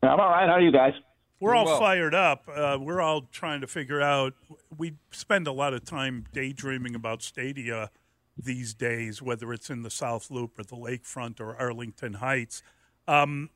I'm 0.02 0.20
all 0.20 0.30
right. 0.30 0.48
How 0.48 0.54
are 0.54 0.60
you 0.60 0.72
guys? 0.72 0.94
We're 1.40 1.54
all 1.54 1.64
well. 1.64 1.78
fired 1.78 2.14
up. 2.14 2.48
Uh, 2.54 2.76
we're 2.78 3.00
all 3.00 3.22
trying 3.32 3.62
to 3.62 3.66
figure 3.66 4.00
out. 4.00 4.34
We 4.76 4.96
spend 5.10 5.46
a 5.46 5.52
lot 5.52 5.72
of 5.72 5.84
time 5.84 6.26
daydreaming 6.32 6.94
about 6.94 7.22
stadia 7.22 7.90
these 8.40 8.74
days, 8.74 9.22
whether 9.22 9.52
it's 9.52 9.70
in 9.70 9.82
the 9.82 9.90
South 9.90 10.30
Loop 10.30 10.58
or 10.58 10.64
the 10.64 10.76
Lakefront 10.76 11.40
or 11.40 11.56
Arlington 11.56 12.14
Heights. 12.14 12.62
Um, 13.06 13.50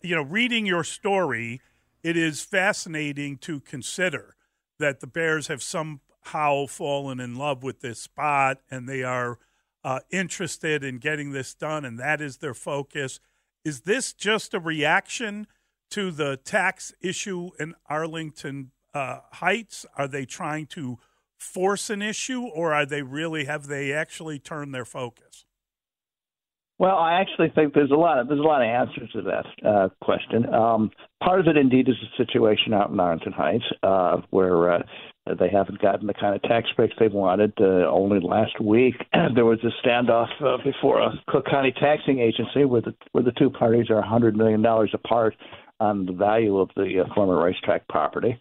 you 0.00 0.14
know, 0.14 0.22
reading 0.22 0.66
your 0.66 0.84
story, 0.84 1.60
it 2.02 2.16
is 2.16 2.42
fascinating 2.42 3.38
to 3.38 3.60
consider 3.60 4.36
that 4.78 5.00
the 5.00 5.06
Bears 5.06 5.46
have 5.46 5.62
somehow 5.62 6.66
fallen 6.66 7.20
in 7.20 7.36
love 7.36 7.62
with 7.62 7.80
this 7.80 8.00
spot 8.00 8.58
and 8.70 8.88
they 8.88 9.02
are 9.02 9.38
uh, 9.84 10.00
interested 10.10 10.84
in 10.84 10.98
getting 10.98 11.32
this 11.32 11.54
done, 11.54 11.84
and 11.84 11.98
that 11.98 12.20
is 12.20 12.38
their 12.38 12.54
focus. 12.54 13.18
Is 13.64 13.80
this 13.80 14.12
just 14.12 14.54
a 14.54 14.60
reaction 14.60 15.46
to 15.90 16.10
the 16.10 16.36
tax 16.36 16.92
issue 17.00 17.50
in 17.58 17.74
Arlington 17.86 18.70
uh, 18.94 19.20
Heights? 19.32 19.84
Are 19.96 20.08
they 20.08 20.24
trying 20.24 20.66
to 20.66 20.98
force 21.42 21.90
an 21.90 22.00
issue, 22.00 22.42
or 22.42 22.72
are 22.72 22.86
they 22.86 23.02
really 23.02 23.44
have 23.44 23.66
they 23.66 23.92
actually 23.92 24.38
turned 24.38 24.74
their 24.74 24.84
focus? 24.84 25.44
Well, 26.78 26.96
I 26.96 27.20
actually 27.20 27.50
think 27.54 27.74
there's 27.74 27.90
a 27.90 27.96
lot 27.96 28.18
of 28.18 28.28
there's 28.28 28.40
a 28.40 28.42
lot 28.42 28.62
of 28.62 28.66
answers 28.66 29.10
to 29.12 29.22
that 29.22 29.46
uh, 29.64 29.88
question. 30.00 30.52
Um, 30.52 30.90
part 31.22 31.38
of 31.38 31.46
it, 31.46 31.56
indeed, 31.56 31.88
is 31.88 31.94
the 32.00 32.24
situation 32.24 32.74
out 32.74 32.90
in 32.90 32.98
Arlington 32.98 33.32
Heights, 33.32 33.64
uh, 33.82 34.22
where 34.30 34.72
uh, 34.72 34.82
they 35.38 35.48
haven't 35.48 35.80
gotten 35.80 36.08
the 36.08 36.14
kind 36.14 36.34
of 36.34 36.42
tax 36.42 36.68
breaks 36.74 36.94
they've 36.98 37.12
wanted. 37.12 37.52
Uh, 37.60 37.86
only 37.88 38.18
last 38.20 38.60
week, 38.60 38.94
there 39.34 39.44
was 39.44 39.60
a 39.62 39.86
standoff 39.86 40.30
uh, 40.42 40.56
before 40.64 41.00
a 41.00 41.12
Cook 41.28 41.46
County 41.46 41.72
taxing 41.78 42.18
agency, 42.18 42.64
where 42.64 42.80
the 42.80 42.94
where 43.12 43.22
the 43.22 43.32
two 43.32 43.50
parties 43.50 43.88
are 43.90 44.00
100 44.00 44.36
million 44.36 44.62
dollars 44.62 44.90
apart 44.92 45.36
on 45.78 46.06
the 46.06 46.12
value 46.12 46.58
of 46.58 46.70
the 46.74 47.04
uh, 47.04 47.14
former 47.14 47.40
racetrack 47.44 47.86
property. 47.88 48.36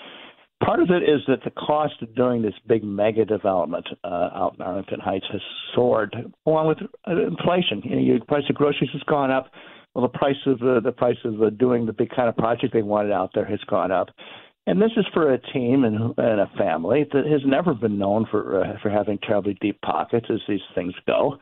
Part 0.64 0.80
of 0.80 0.90
it 0.92 1.04
is 1.04 1.22
that 1.28 1.44
the 1.44 1.52
cost 1.52 1.96
of 2.02 2.14
doing 2.16 2.42
this 2.42 2.54
big 2.68 2.84
mega 2.84 3.26
development 3.26 3.88
uh, 4.04 4.30
out 4.34 4.56
in 4.58 4.62
Arlington 4.62 5.00
Heights 5.00 5.26
has 5.32 5.42
soared, 5.76 6.16
along 6.46 6.68
with 6.68 6.78
uh, 7.08 7.28
inflation. 7.28 7.82
You 7.84 7.96
know, 7.96 8.02
your 8.02 8.26
price 8.26 8.44
of 8.48 8.56
groceries 8.56 8.92
has 8.94 9.02
gone 9.04 9.32
up. 9.32 9.52
Well, 9.96 10.04
the 10.04 10.18
price 10.18 10.38
of 10.46 10.62
uh, 10.62 10.80
the 10.80 10.92
price 10.92 11.18
of 11.26 11.42
uh, 11.42 11.50
doing 11.50 11.86
the 11.86 11.94
big 11.94 12.10
kind 12.16 12.30
of 12.30 12.38
project 12.38 12.74
they 12.74 12.84
wanted 12.84 13.12
out 13.12 13.32
there 13.34 13.46
has 13.46 13.60
gone 13.68 13.92
up. 13.92 14.10
And 14.68 14.80
this 14.80 14.92
is 14.96 15.06
for 15.12 15.34
a 15.34 15.40
team 15.40 15.84
and, 15.84 16.14
and 16.18 16.40
a 16.40 16.52
family 16.56 17.06
that 17.12 17.26
has 17.26 17.42
never 17.46 17.74
been 17.74 17.98
known 17.98 18.28
for 18.30 18.64
uh, 18.64 18.80
for 18.82 18.92
having 18.92 19.18
terribly 19.18 19.58
deep 19.60 19.82
pockets 19.82 20.28
as 20.30 20.40
these 20.48 20.62
things 20.76 20.94
go. 21.08 21.38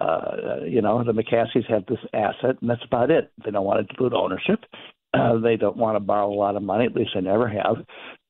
Uh, 0.00 0.64
you 0.66 0.82
know, 0.82 1.02
the 1.04 1.12
McCaskies 1.12 1.70
have 1.70 1.86
this 1.86 2.00
asset, 2.12 2.56
and 2.60 2.68
that's 2.68 2.84
about 2.84 3.12
it. 3.12 3.30
They 3.44 3.52
don't 3.52 3.64
want 3.64 3.88
to 3.88 3.94
dilute 3.94 4.12
ownership. 4.12 4.64
Uh, 5.14 5.38
they 5.38 5.56
don't 5.56 5.76
want 5.76 5.96
to 5.96 6.00
borrow 6.00 6.32
a 6.32 6.34
lot 6.34 6.56
of 6.56 6.62
money, 6.62 6.84
at 6.84 6.94
least 6.94 7.10
they 7.14 7.20
never 7.20 7.48
have. 7.48 7.76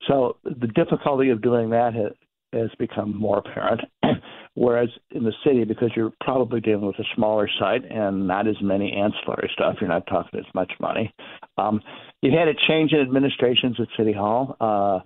So 0.09 0.37
the 0.45 0.69
difficulty 0.69 1.31
of 1.31 1.43
doing 1.43 1.71
that 1.71 1.95
has, 1.95 2.13
has 2.53 2.71
become 2.79 3.17
more 3.17 3.39
apparent. 3.39 3.81
Whereas 4.55 4.89
in 5.11 5.25
the 5.25 5.33
city, 5.45 5.65
because 5.65 5.91
you're 5.97 6.13
probably 6.21 6.61
dealing 6.61 6.87
with 6.87 6.99
a 7.01 7.05
smaller 7.17 7.49
site 7.59 7.85
and 7.91 8.29
not 8.29 8.47
as 8.47 8.55
many 8.63 8.93
ancillary 8.93 9.51
stuff, 9.53 9.77
you're 9.81 9.89
not 9.89 10.07
talking 10.07 10.39
as 10.39 10.55
much 10.55 10.73
money. 10.79 11.13
Um, 11.59 11.81
you've 12.23 12.39
had 12.39 12.47
a 12.47 12.55
change 12.69 12.93
in 12.93 13.01
administrations 13.01 13.77
at 13.81 13.89
City 13.97 14.13
Hall. 14.13 14.57
Uh, 14.61 15.01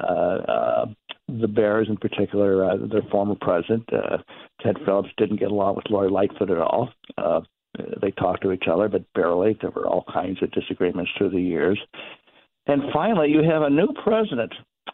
uh, 0.00 0.06
uh, 0.06 0.86
the 1.28 1.48
Bears, 1.48 1.88
in 1.88 1.96
particular, 1.96 2.64
uh, 2.64 2.76
their 2.90 3.02
former 3.10 3.34
president, 3.40 3.88
uh, 3.92 4.18
Ted 4.60 4.76
Phillips, 4.84 5.10
didn't 5.16 5.40
get 5.40 5.50
along 5.50 5.76
with 5.76 5.90
Lori 5.90 6.10
Lightfoot 6.10 6.50
at 6.50 6.58
all. 6.58 6.90
Uh, 7.18 7.40
they 8.00 8.10
talked 8.12 8.42
to 8.42 8.52
each 8.52 8.64
other, 8.70 8.88
but 8.88 9.04
barely. 9.14 9.56
There 9.60 9.70
were 9.70 9.86
all 9.86 10.04
kinds 10.12 10.42
of 10.42 10.50
disagreements 10.52 11.10
through 11.16 11.30
the 11.30 11.40
years. 11.40 11.78
And 12.66 12.82
finally, 12.92 13.30
you 13.30 13.42
have 13.42 13.62
a 13.62 13.70
new 13.70 13.88
president 14.04 14.52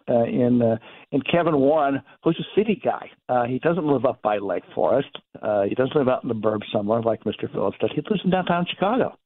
uh, 0.08 0.24
in 0.24 0.62
uh, 0.62 0.76
in 1.12 1.20
Kevin 1.22 1.56
Warren, 1.56 2.02
who's 2.22 2.38
a 2.38 2.58
city 2.58 2.80
guy. 2.82 3.10
Uh, 3.28 3.44
he 3.44 3.58
doesn't 3.58 3.86
live 3.86 4.04
up 4.04 4.22
by 4.22 4.38
Lake 4.38 4.64
Forest. 4.74 5.10
Uh, 5.40 5.62
he 5.62 5.74
doesn't 5.74 5.96
live 5.96 6.08
out 6.08 6.22
in 6.22 6.28
the 6.28 6.34
burbs 6.34 6.70
somewhere 6.72 7.02
like 7.02 7.24
Mr. 7.24 7.50
Phillips 7.52 7.78
does. 7.80 7.90
He 7.94 8.02
lives 8.08 8.22
in 8.24 8.30
downtown 8.30 8.66
Chicago. 8.68 9.18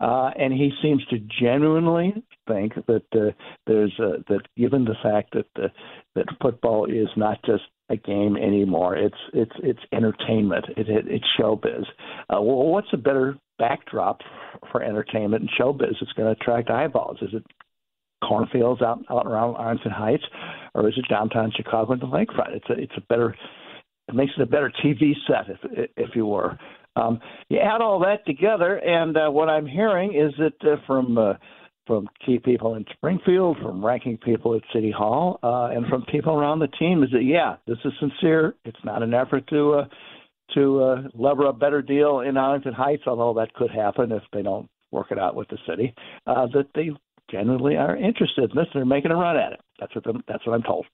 Uh, 0.00 0.30
and 0.38 0.52
he 0.52 0.70
seems 0.80 1.04
to 1.06 1.18
genuinely 1.40 2.14
think 2.46 2.74
that 2.86 3.02
uh, 3.14 3.32
there's 3.66 3.92
uh, 3.98 4.18
that 4.28 4.42
given 4.56 4.84
the 4.84 4.94
fact 5.02 5.34
that 5.34 5.62
uh, 5.62 5.68
that 6.14 6.26
football 6.40 6.84
is 6.84 7.08
not 7.16 7.38
just 7.44 7.64
a 7.90 7.96
game 7.96 8.36
anymore, 8.36 8.96
it's 8.96 9.16
it's 9.32 9.52
it's 9.62 9.80
entertainment, 9.92 10.66
it, 10.76 10.88
it, 10.88 11.06
it's 11.08 11.24
showbiz. 11.38 11.84
Uh, 12.30 12.40
well, 12.40 12.66
what's 12.66 12.92
a 12.92 12.98
better 12.98 13.38
backdrop 13.58 14.20
for 14.70 14.82
entertainment 14.82 15.42
and 15.42 15.50
showbiz? 15.58 15.94
It's 16.00 16.12
going 16.12 16.34
to 16.34 16.40
attract 16.40 16.70
eyeballs. 16.70 17.18
Is 17.22 17.30
it 17.32 17.44
cornfields 18.22 18.82
out 18.82 19.04
out 19.10 19.26
around 19.26 19.56
Arlington 19.56 19.92
Heights, 19.92 20.24
or 20.74 20.88
is 20.88 20.94
it 20.96 21.06
downtown 21.08 21.52
Chicago 21.56 21.92
and 21.92 22.02
the 22.02 22.06
lakefront? 22.06 22.54
It's 22.54 22.70
a 22.70 22.74
it's 22.74 22.96
a 22.96 23.02
better 23.08 23.34
it 24.08 24.14
makes 24.14 24.32
it 24.36 24.42
a 24.42 24.46
better 24.46 24.72
TV 24.84 25.12
set, 25.26 25.48
if 25.48 25.90
if 25.96 26.10
you 26.14 26.26
were. 26.26 26.58
Um, 26.96 27.20
you 27.48 27.58
add 27.58 27.80
all 27.80 28.00
that 28.00 28.26
together, 28.26 28.76
and 28.78 29.16
uh, 29.16 29.30
what 29.30 29.48
I'm 29.48 29.66
hearing 29.66 30.14
is 30.14 30.32
that 30.38 30.68
uh, 30.68 30.76
from 30.86 31.16
uh, 31.16 31.34
from 31.88 32.06
key 32.24 32.38
people 32.38 32.76
in 32.76 32.84
Springfield, 32.92 33.56
from 33.60 33.84
ranking 33.84 34.16
people 34.18 34.54
at 34.54 34.62
City 34.72 34.92
Hall, 34.96 35.40
uh, 35.42 35.74
and 35.74 35.86
from 35.88 36.04
people 36.04 36.34
around 36.34 36.60
the 36.60 36.68
team 36.68 37.02
is 37.02 37.10
that 37.10 37.24
yeah, 37.24 37.56
this 37.66 37.78
is 37.84 37.92
sincere. 37.98 38.54
It's 38.64 38.78
not 38.84 39.02
an 39.02 39.14
effort 39.14 39.48
to 39.48 39.74
uh, 39.74 39.84
to 40.54 40.82
uh, 40.82 41.02
lever 41.14 41.46
a 41.46 41.52
better 41.52 41.82
deal 41.82 42.20
in 42.20 42.36
Arlington 42.36 42.74
Heights, 42.74 43.02
although 43.06 43.34
that 43.40 43.52
could 43.54 43.70
happen 43.70 44.12
if 44.12 44.22
they 44.32 44.42
don't 44.42 44.68
work 44.92 45.08
it 45.10 45.18
out 45.18 45.34
with 45.34 45.48
the 45.48 45.58
city. 45.68 45.94
Uh, 46.26 46.46
that 46.54 46.68
they 46.76 46.90
generally 47.30 47.76
are 47.76 47.96
interested 47.96 48.50
in 48.50 48.56
this. 48.56 48.66
And 48.72 48.80
they're 48.80 48.84
making 48.84 49.10
a 49.10 49.16
run 49.16 49.36
at 49.36 49.52
it. 49.52 49.60
That's 49.80 49.94
what 49.94 50.04
that's 50.26 50.46
what 50.46 50.54
I'm 50.54 50.62
told. 50.62 50.86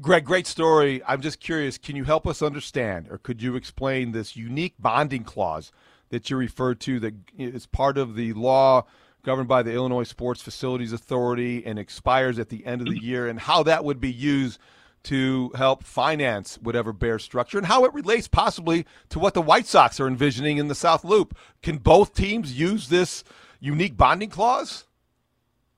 Greg, 0.00 0.24
great 0.24 0.46
story. 0.46 1.02
I'm 1.06 1.20
just 1.20 1.40
curious, 1.40 1.76
can 1.76 1.94
you 1.94 2.04
help 2.04 2.26
us 2.26 2.40
understand 2.40 3.08
or 3.10 3.18
could 3.18 3.42
you 3.42 3.54
explain 3.54 4.12
this 4.12 4.34
unique 4.34 4.74
bonding 4.78 5.24
clause 5.24 5.72
that 6.08 6.30
you 6.30 6.38
referred 6.38 6.80
to 6.80 6.98
that 7.00 7.14
is 7.36 7.66
part 7.66 7.98
of 7.98 8.14
the 8.14 8.32
law 8.32 8.86
governed 9.22 9.48
by 9.48 9.62
the 9.62 9.72
Illinois 9.72 10.04
Sports 10.04 10.42
Facilities 10.42 10.92
Authority 10.92 11.64
and 11.64 11.78
expires 11.78 12.38
at 12.38 12.48
the 12.48 12.64
end 12.64 12.80
of 12.80 12.88
the 12.88 13.00
year, 13.00 13.26
and 13.26 13.40
how 13.40 13.62
that 13.62 13.84
would 13.84 14.00
be 14.00 14.12
used 14.12 14.58
to 15.02 15.50
help 15.54 15.82
finance 15.82 16.58
whatever 16.60 16.92
bear 16.92 17.18
structure 17.18 17.58
and 17.58 17.66
how 17.66 17.84
it 17.84 17.94
relates 17.94 18.28
possibly 18.28 18.84
to 19.08 19.18
what 19.18 19.34
the 19.34 19.42
White 19.42 19.66
Sox 19.66 19.98
are 19.98 20.06
envisioning 20.06 20.58
in 20.58 20.68
the 20.68 20.74
South 20.74 21.04
Loop. 21.04 21.36
Can 21.62 21.78
both 21.78 22.14
teams 22.14 22.58
use 22.58 22.88
this 22.88 23.24
unique 23.60 23.96
bonding 23.96 24.30
clause? 24.30 24.84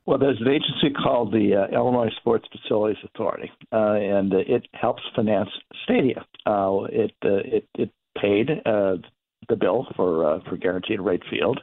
Well, 0.05 0.19
there's 0.19 0.41
an 0.41 0.49
agency 0.49 0.91
called 0.91 1.33
the 1.33 1.55
uh, 1.55 1.75
Illinois 1.75 2.11
Sports 2.17 2.49
Facilities 2.51 3.03
Authority, 3.05 3.53
uh, 3.73 3.93
and 3.93 4.35
uh, 4.35 4.39
it 4.39 4.67
helps 4.73 5.03
finance 5.15 5.51
stadia. 5.85 6.27
Uh, 6.45 6.87
it 6.91 7.15
uh, 7.25 7.39
it 7.45 7.69
it 7.77 7.91
paid 8.21 8.51
uh, 8.67 8.97
the 9.49 9.55
bill 9.55 9.87
for 9.95 10.43
for 10.49 10.57
guaranteed 10.57 11.01
rate 11.01 11.23
field, 11.31 11.61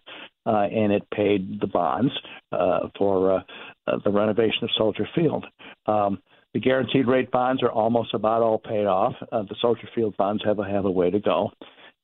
and 0.49 0.91
it 0.91 1.07
paid 1.13 1.59
the 1.61 1.67
bonds 1.67 2.11
for 2.97 3.43
the 4.03 4.11
renovation 4.11 4.63
of 4.63 4.69
Soldier 4.77 5.07
Field. 5.15 5.45
Um, 5.85 6.21
the 6.53 6.59
guaranteed 6.59 7.07
rate 7.07 7.29
bonds 7.31 7.61
are 7.61 7.71
almost 7.71 8.13
about 8.13 8.41
all 8.41 8.57
paid 8.57 8.85
off. 8.85 9.13
the 9.31 9.55
Soldier 9.61 9.87
Field 9.93 10.15
bonds 10.17 10.43
have 10.45 10.59
a 10.59 10.63
have 10.63 10.85
a 10.85 10.91
way 10.91 11.09
to 11.11 11.19
go. 11.19 11.51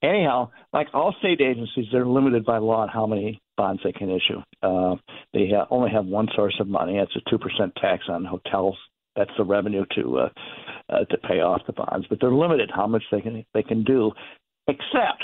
Anyhow, 0.03 0.49
like 0.73 0.87
all 0.93 1.15
state 1.19 1.41
agencies, 1.41 1.85
they're 1.91 2.05
limited 2.05 2.45
by 2.45 2.59
law 2.59 2.81
on 2.81 2.89
how 2.89 3.07
many 3.07 3.41
bonds 3.57 3.81
they 3.83 3.91
can 3.91 4.09
issue. 4.09 4.39
Uh, 4.61 4.95
they 5.33 5.49
ha- 5.49 5.67
only 5.71 5.89
have 5.89 6.05
one 6.05 6.27
source 6.35 6.55
of 6.59 6.67
money. 6.67 6.97
It's 6.97 7.15
a 7.15 7.29
two 7.29 7.39
percent 7.39 7.73
tax 7.81 8.03
on 8.09 8.25
hotels. 8.25 8.77
That's 9.15 9.31
the 9.37 9.45
revenue 9.45 9.85
to 9.95 10.19
uh, 10.19 10.29
uh, 10.89 11.05
to 11.05 11.17
pay 11.19 11.39
off 11.39 11.61
the 11.65 11.73
bonds, 11.73 12.05
but 12.09 12.19
they're 12.19 12.31
limited 12.31 12.69
how 12.73 12.85
much 12.85 13.03
they 13.11 13.21
can 13.21 13.45
they 13.53 13.63
can 13.63 13.83
do. 13.83 14.11
Except, 14.67 15.23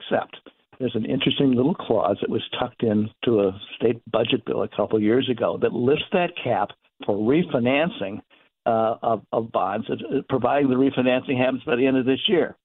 except 0.00 0.36
there's 0.78 0.94
an 0.94 1.04
interesting 1.04 1.52
little 1.52 1.74
clause 1.74 2.16
that 2.20 2.30
was 2.30 2.42
tucked 2.58 2.82
into 2.82 3.40
a 3.40 3.60
state 3.76 4.00
budget 4.10 4.44
bill 4.44 4.62
a 4.62 4.68
couple 4.68 5.00
years 5.00 5.28
ago 5.30 5.58
that 5.60 5.72
lifts 5.72 6.04
that 6.12 6.32
cap 6.42 6.70
for 7.04 7.16
refinancing 7.16 8.20
uh, 8.66 8.96
of, 9.02 9.22
of 9.32 9.52
bonds, 9.52 9.86
uh, 9.90 10.20
providing 10.28 10.70
the 10.70 10.76
refinancing 10.76 11.38
happens 11.38 11.62
by 11.64 11.76
the 11.76 11.86
end 11.86 11.96
of 11.96 12.06
this 12.06 12.20
year. 12.28 12.56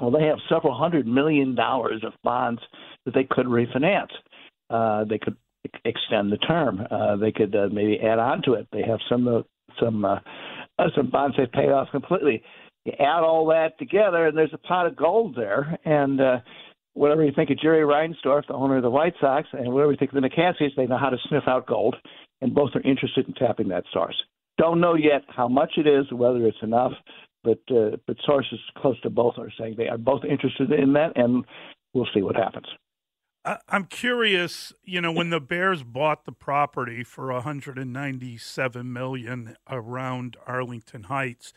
Well, 0.00 0.10
they 0.10 0.24
have 0.24 0.38
several 0.48 0.76
hundred 0.76 1.06
million 1.06 1.54
dollars 1.54 2.02
of 2.04 2.12
bonds 2.22 2.60
that 3.04 3.14
they 3.14 3.24
could 3.24 3.46
refinance. 3.46 4.10
Uh, 4.70 5.04
they 5.04 5.18
could 5.18 5.36
extend 5.84 6.32
the 6.32 6.36
term. 6.38 6.86
Uh, 6.90 7.16
they 7.16 7.32
could 7.32 7.54
uh, 7.54 7.68
maybe 7.72 7.98
add 8.00 8.18
on 8.18 8.42
to 8.42 8.54
it. 8.54 8.66
They 8.72 8.82
have 8.82 8.98
some 9.08 9.28
uh, 9.28 9.42
some 9.80 10.04
uh, 10.04 10.18
uh, 10.78 10.88
some 10.96 11.10
bonds 11.10 11.36
they've 11.36 11.50
paid 11.50 11.70
off 11.70 11.88
completely. 11.90 12.42
You 12.84 12.92
add 12.98 13.22
all 13.22 13.46
that 13.46 13.78
together, 13.78 14.26
and 14.26 14.36
there's 14.36 14.52
a 14.52 14.58
pot 14.58 14.86
of 14.86 14.96
gold 14.96 15.36
there. 15.36 15.78
And 15.84 16.20
uh, 16.20 16.38
whatever 16.94 17.24
you 17.24 17.32
think 17.34 17.50
of 17.50 17.60
Jerry 17.60 17.82
Reinsdorf, 17.82 18.46
the 18.46 18.54
owner 18.54 18.76
of 18.76 18.82
the 18.82 18.90
White 18.90 19.14
Sox, 19.20 19.48
and 19.52 19.72
whatever 19.72 19.92
you 19.92 19.98
think 19.98 20.12
of 20.12 20.20
the 20.20 20.28
McCaskies, 20.28 20.74
they 20.76 20.86
know 20.86 20.98
how 20.98 21.10
to 21.10 21.18
sniff 21.28 21.44
out 21.46 21.66
gold, 21.66 21.96
and 22.40 22.54
both 22.54 22.70
are 22.74 22.80
interested 22.80 23.26
in 23.28 23.34
tapping 23.34 23.68
that 23.68 23.84
source. 23.92 24.16
Don't 24.56 24.80
know 24.80 24.94
yet 24.94 25.22
how 25.28 25.48
much 25.48 25.72
it 25.76 25.86
is, 25.86 26.10
whether 26.12 26.46
it's 26.46 26.62
enough, 26.62 26.92
but 27.42 27.58
uh, 27.70 27.96
but 28.06 28.16
sources 28.24 28.58
close 28.78 29.00
to 29.02 29.10
both 29.10 29.34
are 29.38 29.52
saying 29.58 29.74
they 29.76 29.88
are 29.88 29.98
both 29.98 30.24
interested 30.24 30.72
in 30.72 30.92
that, 30.94 31.12
and 31.16 31.44
we'll 31.92 32.08
see 32.14 32.22
what 32.22 32.36
happens. 32.36 32.66
I'm 33.68 33.84
curious, 33.84 34.72
you 34.84 35.02
know, 35.02 35.12
when 35.12 35.28
the 35.28 35.40
Bears 35.40 35.82
bought 35.82 36.24
the 36.24 36.32
property 36.32 37.04
for 37.04 37.30
197 37.30 38.90
million 38.90 39.56
around 39.68 40.38
Arlington 40.46 41.04
Heights, 41.04 41.52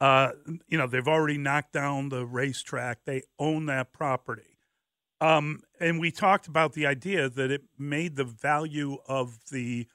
uh, 0.00 0.30
you 0.66 0.76
know, 0.76 0.88
they've 0.88 1.06
already 1.06 1.38
knocked 1.38 1.72
down 1.72 2.08
the 2.08 2.26
racetrack. 2.26 3.04
They 3.04 3.22
own 3.38 3.66
that 3.66 3.92
property. 3.92 4.47
Um, 5.20 5.62
and 5.80 5.98
we 5.98 6.10
talked 6.10 6.46
about 6.46 6.74
the 6.74 6.86
idea 6.86 7.28
that 7.28 7.50
it 7.50 7.62
made 7.78 8.16
the 8.16 8.24
value 8.24 8.98
of 9.06 9.38
the 9.50 9.86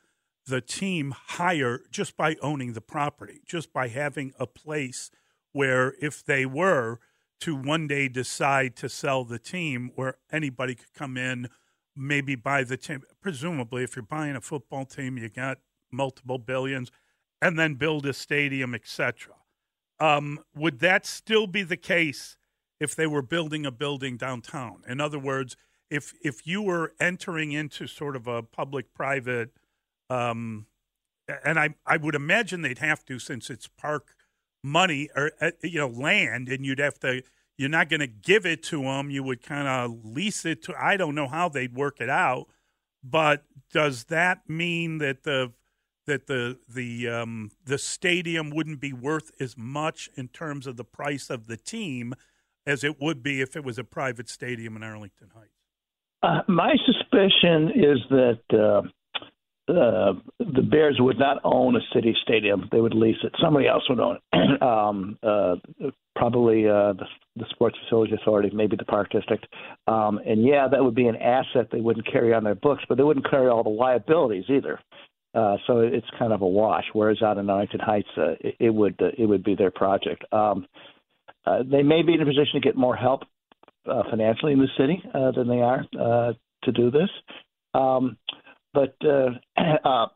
the 0.45 0.59
team 0.59 1.13
higher 1.27 1.79
just 1.89 2.17
by 2.17 2.35
owning 2.41 2.73
the 2.73 2.81
property, 2.81 3.39
just 3.45 3.71
by 3.71 3.87
having 3.87 4.33
a 4.37 4.45
place 4.45 5.09
where 5.53 5.95
if 6.01 6.21
they 6.25 6.45
were 6.45 6.99
to 7.39 7.55
one 7.55 7.87
day 7.87 8.09
decide 8.09 8.75
to 8.75 8.89
sell 8.89 9.23
the 9.23 9.39
team 9.39 9.91
where 9.95 10.17
anybody 10.31 10.75
could 10.75 10.93
come 10.93 11.15
in, 11.15 11.47
maybe 11.95 12.35
buy 12.35 12.63
the 12.63 12.77
team. 12.77 13.03
Presumably, 13.21 13.83
if 13.83 13.95
you're 13.95 14.03
buying 14.03 14.35
a 14.35 14.41
football 14.41 14.85
team, 14.85 15.17
you 15.17 15.29
got 15.29 15.59
multiple 15.91 16.37
billions, 16.37 16.91
and 17.41 17.57
then 17.57 17.75
build 17.75 18.05
a 18.05 18.13
stadium, 18.13 18.73
etc. 18.73 19.33
Um, 19.99 20.39
would 20.55 20.79
that 20.79 21.05
still 21.05 21.47
be 21.47 21.63
the 21.63 21.77
case 21.77 22.35
if 22.83 22.95
they 22.95 23.07
were 23.07 23.21
building 23.21 23.65
a 23.65 23.71
building 23.71 24.17
downtown? 24.17 24.83
In 24.87 24.99
other 24.99 25.19
words, 25.19 25.55
if 25.89 26.13
if 26.21 26.45
you 26.45 26.61
were 26.61 26.93
entering 26.99 27.51
into 27.51 27.87
sort 27.87 28.15
of 28.15 28.27
a 28.27 28.43
public-private, 28.43 29.51
um, 30.09 30.65
and 31.45 31.57
I 31.59 31.75
I 31.85 31.97
would 31.97 32.15
imagine 32.15 32.61
they'd 32.61 32.79
have 32.79 33.05
to 33.05 33.19
since 33.19 33.49
it's 33.49 33.67
park 33.67 34.15
money 34.63 35.09
or 35.15 35.31
uh, 35.39 35.51
you 35.61 35.79
know 35.79 35.87
land, 35.87 36.49
and 36.49 36.65
you'd 36.65 36.79
have 36.79 36.99
to. 36.99 37.23
You're 37.55 37.69
not 37.69 37.87
going 37.87 37.99
to 37.99 38.07
give 38.07 38.47
it 38.47 38.63
to 38.63 38.81
them. 38.81 39.11
You 39.11 39.21
would 39.21 39.43
kind 39.43 39.67
of 39.67 40.03
lease 40.03 40.43
it 40.43 40.63
to. 40.63 40.73
I 40.75 40.97
don't 40.97 41.13
know 41.13 41.27
how 41.27 41.49
they'd 41.49 41.75
work 41.75 42.01
it 42.01 42.09
out, 42.09 42.47
but 43.03 43.43
does 43.71 44.05
that 44.05 44.49
mean 44.49 44.97
that 44.97 45.21
the 45.23 45.53
that 46.07 46.25
the 46.25 46.57
the 46.67 47.07
um, 47.07 47.51
the 47.63 47.77
stadium 47.77 48.49
wouldn't 48.49 48.79
be 48.81 48.91
worth 48.91 49.31
as 49.39 49.55
much 49.55 50.09
in 50.15 50.29
terms 50.29 50.65
of 50.65 50.77
the 50.77 50.83
price 50.83 51.29
of 51.29 51.45
the 51.45 51.57
team 51.57 52.15
as 52.65 52.83
it 52.83 53.01
would 53.01 53.23
be 53.23 53.41
if 53.41 53.55
it 53.55 53.63
was 53.63 53.77
a 53.77 53.83
private 53.83 54.29
stadium 54.29 54.75
in 54.75 54.83
Arlington 54.83 55.29
Heights? 55.35 55.49
Uh, 56.21 56.41
my 56.47 56.75
suspicion 56.85 57.71
is 57.75 57.97
that 58.09 58.39
uh, 58.53 58.81
uh, 59.71 60.13
the 60.39 60.61
Bears 60.61 60.97
would 60.99 61.19
not 61.19 61.41
own 61.43 61.75
a 61.75 61.79
city 61.93 62.15
stadium; 62.21 62.69
they 62.71 62.79
would 62.79 62.93
lease 62.93 63.17
it. 63.23 63.33
Somebody 63.41 63.67
else 63.67 63.83
would 63.89 63.99
own 63.99 64.17
it. 64.31 64.61
um, 64.61 65.17
uh, 65.21 65.55
probably 66.15 66.67
uh, 66.67 66.93
the, 66.93 67.05
the 67.35 67.45
Sports 67.49 67.77
Facilities 67.83 68.17
Authority, 68.21 68.51
maybe 68.53 68.75
the 68.77 68.85
Park 68.85 69.09
District. 69.11 69.45
Um, 69.87 70.19
and 70.25 70.45
yeah, 70.45 70.67
that 70.69 70.83
would 70.83 70.95
be 70.95 71.07
an 71.07 71.17
asset 71.17 71.67
they 71.71 71.81
wouldn't 71.81 72.09
carry 72.09 72.33
on 72.33 72.43
their 72.43 72.55
books, 72.55 72.83
but 72.87 72.97
they 72.97 73.03
wouldn't 73.03 73.29
carry 73.29 73.49
all 73.49 73.63
the 73.63 73.69
liabilities 73.69 74.45
either. 74.49 74.79
Uh, 75.33 75.57
so 75.65 75.79
it's 75.79 76.05
kind 76.19 76.31
of 76.31 76.41
a 76.41 76.47
wash. 76.47 76.85
Whereas 76.93 77.21
out 77.21 77.37
in 77.37 77.49
Arlington 77.49 77.79
Heights, 77.79 78.07
uh, 78.17 78.35
it, 78.39 78.55
it 78.59 78.69
would 78.69 79.01
uh, 79.01 79.09
it 79.17 79.25
would 79.25 79.43
be 79.43 79.55
their 79.55 79.71
project. 79.71 80.23
Um, 80.31 80.67
uh, 81.45 81.63
they 81.69 81.83
may 81.83 82.01
be 82.01 82.13
in 82.13 82.21
a 82.21 82.25
position 82.25 82.53
to 82.53 82.59
get 82.59 82.75
more 82.75 82.95
help 82.95 83.23
uh, 83.85 84.03
financially 84.09 84.53
in 84.53 84.59
the 84.59 84.67
city 84.77 85.01
uh, 85.13 85.31
than 85.31 85.47
they 85.47 85.61
are 85.61 85.85
uh, 85.99 86.33
to 86.63 86.71
do 86.71 86.91
this. 86.91 87.09
Um, 87.73 88.17
but 88.73 88.95
uh, 89.05 89.29
uh, 89.83 90.07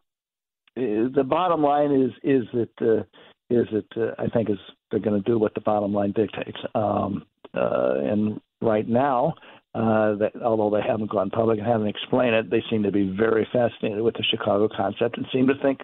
the 0.76 1.26
bottom 1.28 1.62
line 1.64 1.92
is 1.92 2.12
is 2.24 2.48
that 2.54 2.70
uh, 2.82 3.04
is 3.50 3.68
that 3.72 3.98
uh, 3.98 4.22
I 4.22 4.28
think 4.28 4.50
is 4.50 4.58
they're 4.92 5.00
going 5.00 5.22
to 5.22 5.30
do 5.30 5.40
what 5.40 5.54
the 5.54 5.62
bottom 5.62 5.94
line 5.94 6.14
dictates. 6.14 6.58
Um, 6.76 7.26
uh, 7.54 7.94
and 8.04 8.40
right 8.62 8.88
now, 8.88 9.34
uh, 9.76 10.16
that 10.16 10.32
although 10.44 10.76
they 10.76 10.86
haven't 10.88 11.12
gone 11.12 11.30
public 11.30 11.60
and 11.60 11.68
haven't 11.68 11.88
explained 11.88 12.36
it, 12.36 12.50
they 12.50 12.64
seem 12.70 12.84
to 12.84 12.92
be 12.92 13.14
very 13.18 13.48
fascinated 13.52 14.02
with 14.02 14.16
the 14.16 14.24
Chicago 14.30 14.68
concept 14.76 15.18
and 15.18 15.26
seem 15.32 15.48
to 15.48 15.54
think 15.62 15.80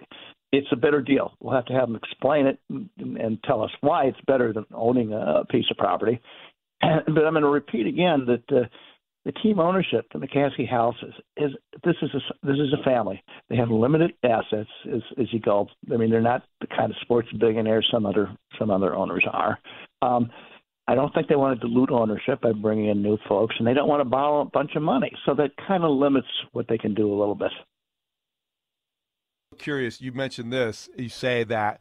it's 0.58 0.72
a 0.72 0.76
better 0.76 1.00
deal. 1.00 1.32
We'll 1.40 1.54
have 1.54 1.66
to 1.66 1.72
have 1.72 1.88
them 1.88 1.96
explain 1.96 2.46
it 2.46 2.58
and, 2.68 3.38
tell 3.44 3.62
us 3.62 3.70
why 3.80 4.04
it's 4.04 4.20
better 4.26 4.52
than 4.52 4.64
owning 4.72 5.12
a 5.12 5.44
piece 5.50 5.66
of 5.70 5.76
property. 5.76 6.20
but 6.80 7.24
I'm 7.24 7.32
going 7.32 7.42
to 7.42 7.48
repeat 7.48 7.86
again 7.86 8.26
that 8.26 8.56
uh, 8.56 8.66
the 9.24 9.32
team 9.32 9.58
ownership, 9.58 10.06
the 10.12 10.18
McCaskey 10.18 10.68
House, 10.68 10.96
is, 11.02 11.14
is 11.36 11.50
this 11.82 11.96
is 12.02 12.10
a 12.14 12.46
this 12.46 12.56
is 12.56 12.72
a 12.78 12.82
family. 12.84 13.22
They 13.48 13.56
have 13.56 13.70
limited 13.70 14.12
assets 14.22 14.68
as 14.92 15.02
as 15.18 15.26
you 15.32 15.40
go. 15.40 15.68
I 15.92 15.96
mean, 15.96 16.10
they're 16.10 16.20
not 16.20 16.42
the 16.60 16.66
kind 16.66 16.90
of 16.90 16.96
sports 17.02 17.28
billionaires 17.38 17.88
some 17.92 18.06
other 18.06 18.28
some 18.58 18.70
other 18.70 18.94
owners 18.94 19.24
are. 19.30 19.58
Um, 20.02 20.30
I 20.86 20.94
don't 20.94 21.12
think 21.14 21.28
they 21.28 21.36
want 21.36 21.58
to 21.58 21.66
dilute 21.66 21.90
ownership 21.90 22.42
by 22.42 22.52
bringing 22.52 22.90
in 22.90 23.02
new 23.02 23.16
folks, 23.26 23.54
and 23.58 23.66
they 23.66 23.72
don't 23.72 23.88
want 23.88 24.00
to 24.00 24.08
borrow 24.08 24.42
a 24.42 24.44
bunch 24.44 24.72
of 24.76 24.82
money. 24.82 25.10
So 25.24 25.34
that 25.34 25.52
kind 25.66 25.82
of 25.82 25.90
limits 25.92 26.28
what 26.52 26.66
they 26.68 26.76
can 26.76 26.94
do 26.94 27.08
a 27.08 27.16
little 27.18 27.34
bit. 27.34 27.52
Curious, 29.58 30.00
you 30.00 30.12
mentioned 30.12 30.52
this. 30.52 30.88
You 30.96 31.08
say 31.08 31.44
that 31.44 31.80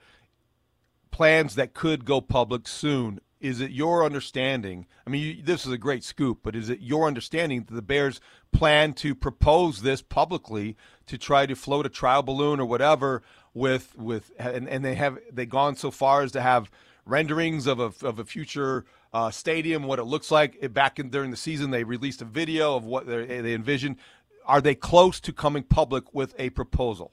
plans 1.12 1.56
that 1.56 1.74
could 1.74 2.06
go 2.06 2.22
public 2.22 2.68
soon 2.68 3.20
is 3.44 3.60
it 3.60 3.72
your 3.72 4.06
understanding? 4.06 4.88
I 5.06 5.10
mean, 5.10 5.22
you, 5.22 5.44
this 5.44 5.66
is 5.66 5.72
a 5.74 5.78
great 5.78 6.06
scoop, 6.06 6.40
but 6.44 6.56
is 6.56 6.70
it 6.70 6.80
your 6.80 7.06
understanding 7.08 7.66
that 7.66 7.74
the 7.74 7.82
Bears 7.82 8.22
plan 8.54 8.94
to 8.94 9.14
propose 9.14 9.82
this 9.82 10.02
publicly 10.02 10.78
to 11.08 11.18
try 11.18 11.46
to 11.46 11.54
float 11.54 11.86
a 11.86 11.90
trial 11.90 12.24
balloon 12.24 12.62
or 12.62 12.66
whatever 12.66 13.22
with 13.54 13.96
with 13.98 14.32
and, 14.40 14.68
and 14.70 14.84
they 14.84 14.96
have 14.96 15.20
they 15.30 15.46
gone 15.46 15.76
so 15.76 15.92
far 15.92 16.22
as 16.22 16.32
to 16.32 16.42
have 16.42 16.72
renderings 17.06 17.68
of 17.68 17.82
a 17.82 17.92
of 18.08 18.18
a 18.18 18.24
future 18.24 18.86
uh, 19.14 19.30
stadium, 19.30 19.84
what 19.84 20.00
it 20.00 20.06
looks 20.06 20.32
like. 20.32 20.74
Back 20.74 20.98
in 20.98 21.10
during 21.10 21.30
the 21.30 21.38
season, 21.38 21.70
they 21.70 21.84
released 21.84 22.22
a 22.22 22.26
video 22.26 22.78
of 22.78 22.86
what 22.86 23.06
they, 23.06 23.42
they 23.42 23.54
envision. 23.54 23.98
Are 24.46 24.62
they 24.62 24.74
close 24.74 25.20
to 25.20 25.34
coming 25.34 25.64
public 25.64 26.14
with 26.14 26.34
a 26.40 26.50
proposal? 26.52 27.12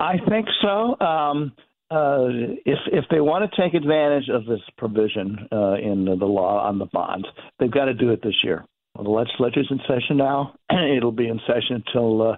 I 0.00 0.14
think 0.28 0.46
so. 0.62 0.98
Um, 1.00 1.52
uh, 1.90 2.26
if 2.64 2.78
if 2.92 3.04
they 3.10 3.20
want 3.20 3.50
to 3.50 3.62
take 3.62 3.74
advantage 3.74 4.28
of 4.28 4.46
this 4.46 4.60
provision 4.78 5.48
uh, 5.52 5.74
in 5.74 6.04
the, 6.04 6.26
law 6.26 6.66
on 6.66 6.78
the 6.78 6.86
bonds, 6.86 7.26
they've 7.58 7.70
got 7.70 7.84
to 7.84 7.94
do 7.94 8.10
it 8.10 8.20
this 8.22 8.34
year. 8.42 8.64
Well, 8.94 9.04
the 9.04 9.10
legislature's 9.10 9.68
in 9.70 9.78
session 9.86 10.16
now. 10.16 10.54
It'll 10.96 11.12
be 11.12 11.28
in 11.28 11.38
session 11.46 11.82
until 11.86 12.22
uh, 12.22 12.36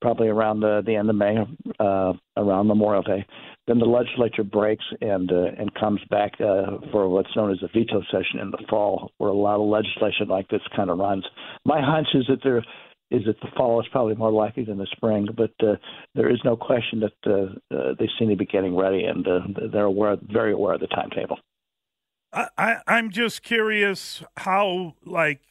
probably 0.00 0.28
around 0.28 0.60
the, 0.60 0.82
the 0.84 0.96
end 0.96 1.08
of 1.08 1.16
May, 1.16 1.36
uh, 1.80 2.12
around 2.36 2.66
Memorial 2.66 3.02
Day. 3.02 3.24
Then 3.66 3.78
the 3.78 3.86
legislature 3.86 4.44
breaks 4.44 4.84
and 5.00 5.30
uh, 5.32 5.52
and 5.58 5.72
comes 5.74 6.00
back 6.10 6.32
uh, 6.40 6.78
for 6.90 7.08
what's 7.08 7.34
known 7.34 7.52
as 7.52 7.62
a 7.62 7.68
veto 7.68 8.02
session 8.10 8.40
in 8.40 8.50
the 8.50 8.62
fall, 8.68 9.10
where 9.18 9.30
a 9.30 9.34
lot 9.34 9.60
of 9.60 9.68
legislation 9.68 10.28
like 10.28 10.48
this 10.48 10.60
kind 10.76 10.90
of 10.90 10.98
runs. 10.98 11.24
My 11.64 11.80
hunch 11.80 12.08
is 12.14 12.26
that 12.28 12.40
there 12.42 12.64
is 13.12 13.24
that 13.26 13.40
the 13.40 13.48
fall 13.56 13.80
is 13.80 13.86
probably 13.92 14.14
more 14.14 14.32
likely 14.32 14.64
than 14.64 14.78
the 14.78 14.86
spring, 14.92 15.28
but 15.36 15.52
uh, 15.60 15.76
there 16.14 16.30
is 16.30 16.40
no 16.44 16.56
question 16.56 17.00
that 17.00 17.12
uh, 17.26 17.74
uh, 17.74 17.94
they 17.98 18.08
seem 18.18 18.28
to 18.30 18.36
be 18.36 18.46
getting 18.46 18.74
ready 18.74 19.04
and 19.04 19.26
uh, 19.28 19.40
they're 19.72 19.84
aware, 19.84 20.16
very 20.22 20.52
aware 20.52 20.74
of 20.74 20.80
the 20.80 20.86
timetable. 20.88 21.38
I, 22.32 22.48
I, 22.56 22.76
I'm 22.86 23.10
just 23.10 23.42
curious 23.42 24.22
how, 24.38 24.94
like, 25.04 25.42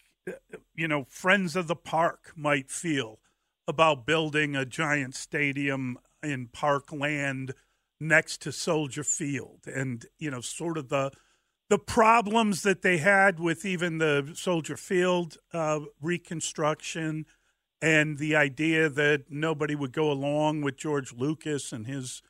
you 0.76 0.88
know, 0.88 1.06
friends 1.10 1.56
of 1.56 1.68
the 1.68 1.76
park 1.76 2.34
might 2.36 2.70
feel 2.70 3.20
about 3.68 4.06
building 4.06 4.56
a 4.56 4.66
giant 4.66 5.16
stadium 5.16 5.98
in 6.24 6.48
parkland 6.48 7.54
next 8.00 8.42
to 8.42 8.52
Soldier 8.52 9.04
Field, 9.04 9.62
and 9.68 10.06
you 10.18 10.32
know, 10.32 10.42
sort 10.42 10.78
of 10.78 10.90
the 10.90 11.12
the 11.70 11.80
problems 11.80 12.64
that 12.64 12.82
they 12.82 12.98
had 12.98 13.40
with 13.40 13.64
even 13.64 14.00
the 14.00 14.32
Soldier 14.36 14.76
Field 14.76 15.38
uh, 15.54 15.80
reconstruction, 16.02 17.26
and 17.82 18.18
the 18.18 18.36
idea 18.36 18.90
that 18.90 19.26
nobody 19.30 19.76
would 19.76 19.92
go 19.92 20.12
along 20.12 20.62
with 20.62 20.78
George 20.78 21.14
Lucas 21.14 21.72
and 21.72 21.88
his 21.88 22.22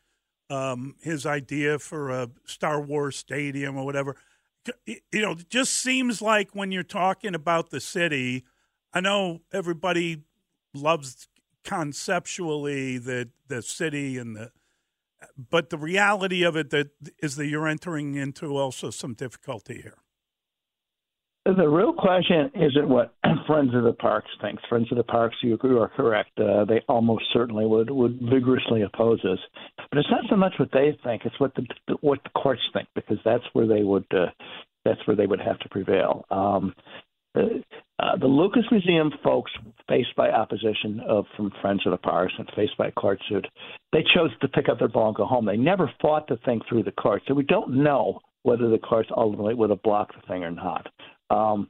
um, 0.49 0.95
his 1.01 1.25
idea 1.25 1.79
for 1.79 2.09
a 2.09 2.29
Star 2.45 2.81
Wars 2.81 3.15
stadium 3.15 3.77
or 3.77 3.85
whatever. 3.85 4.15
You 4.85 5.21
know, 5.21 5.31
it 5.31 5.49
just 5.49 5.73
seems 5.73 6.21
like 6.21 6.53
when 6.53 6.71
you're 6.71 6.83
talking 6.83 7.33
about 7.33 7.69
the 7.69 7.79
city, 7.79 8.43
I 8.93 8.99
know 8.99 9.41
everybody 9.51 10.23
loves 10.73 11.27
conceptually 11.63 12.97
the 12.97 13.29
the 13.47 13.61
city 13.61 14.17
and 14.17 14.35
the 14.35 14.51
but 15.37 15.69
the 15.69 15.77
reality 15.77 16.43
of 16.43 16.55
it 16.55 16.69
that 16.71 16.89
is 17.21 17.35
that 17.35 17.47
you're 17.47 17.67
entering 17.67 18.15
into 18.15 18.57
also 18.57 18.89
some 18.89 19.13
difficulty 19.13 19.81
here. 19.81 19.97
The 21.43 21.67
real 21.67 21.91
question 21.91 22.51
isn't 22.53 22.87
what 22.87 23.15
Friends 23.47 23.73
of 23.73 23.83
the 23.83 23.93
Parks 23.93 24.29
thinks. 24.41 24.61
Friends 24.69 24.87
of 24.91 24.97
the 24.97 25.03
Parks, 25.03 25.35
you 25.41 25.57
are 25.79 25.89
correct. 25.89 26.39
Uh, 26.39 26.65
they 26.65 26.81
almost 26.87 27.23
certainly 27.33 27.65
would 27.65 27.89
would 27.89 28.19
vigorously 28.21 28.83
oppose 28.83 29.19
this. 29.23 29.39
But 29.89 29.97
it's 29.97 30.11
not 30.11 30.25
so 30.29 30.35
much 30.35 30.53
what 30.57 30.69
they 30.71 30.95
think; 31.03 31.23
it's 31.25 31.39
what 31.39 31.55
the 31.55 31.65
what 32.01 32.19
the 32.23 32.29
courts 32.29 32.61
think, 32.73 32.87
because 32.93 33.17
that's 33.25 33.43
where 33.53 33.65
they 33.65 33.81
would 33.81 34.05
uh, 34.11 34.27
that's 34.85 35.05
where 35.07 35.15
they 35.15 35.25
would 35.25 35.41
have 35.41 35.57
to 35.59 35.69
prevail. 35.69 36.25
Um, 36.29 36.75
uh, 37.33 38.17
the 38.19 38.27
Lucas 38.27 38.65
Museum 38.69 39.11
folks, 39.23 39.51
faced 39.87 40.15
by 40.15 40.29
opposition 40.29 40.99
of 41.07 41.25
from 41.35 41.51
Friends 41.61 41.81
of 41.85 41.91
the 41.91 41.97
Parks 41.97 42.33
and 42.37 42.47
faced 42.55 42.77
by 42.77 42.87
a 42.87 42.91
court 42.91 43.19
suit, 43.27 43.47
they 43.93 44.03
chose 44.13 44.29
to 44.41 44.47
pick 44.47 44.69
up 44.69 44.77
their 44.77 44.89
ball 44.89 45.07
and 45.07 45.15
go 45.15 45.25
home. 45.25 45.45
They 45.45 45.57
never 45.57 45.91
fought 46.01 46.27
the 46.27 46.37
thing 46.45 46.61
through 46.69 46.83
the 46.83 46.91
courts, 46.91 47.25
so 47.27 47.33
we 47.33 47.43
don't 47.43 47.83
know 47.83 48.19
whether 48.43 48.69
the 48.69 48.77
courts 48.77 49.09
ultimately 49.15 49.53
would 49.53 49.69
have 49.69 49.83
blocked 49.83 50.15
the 50.15 50.27
thing 50.27 50.43
or 50.43 50.51
not. 50.51 50.87
Um, 51.31 51.69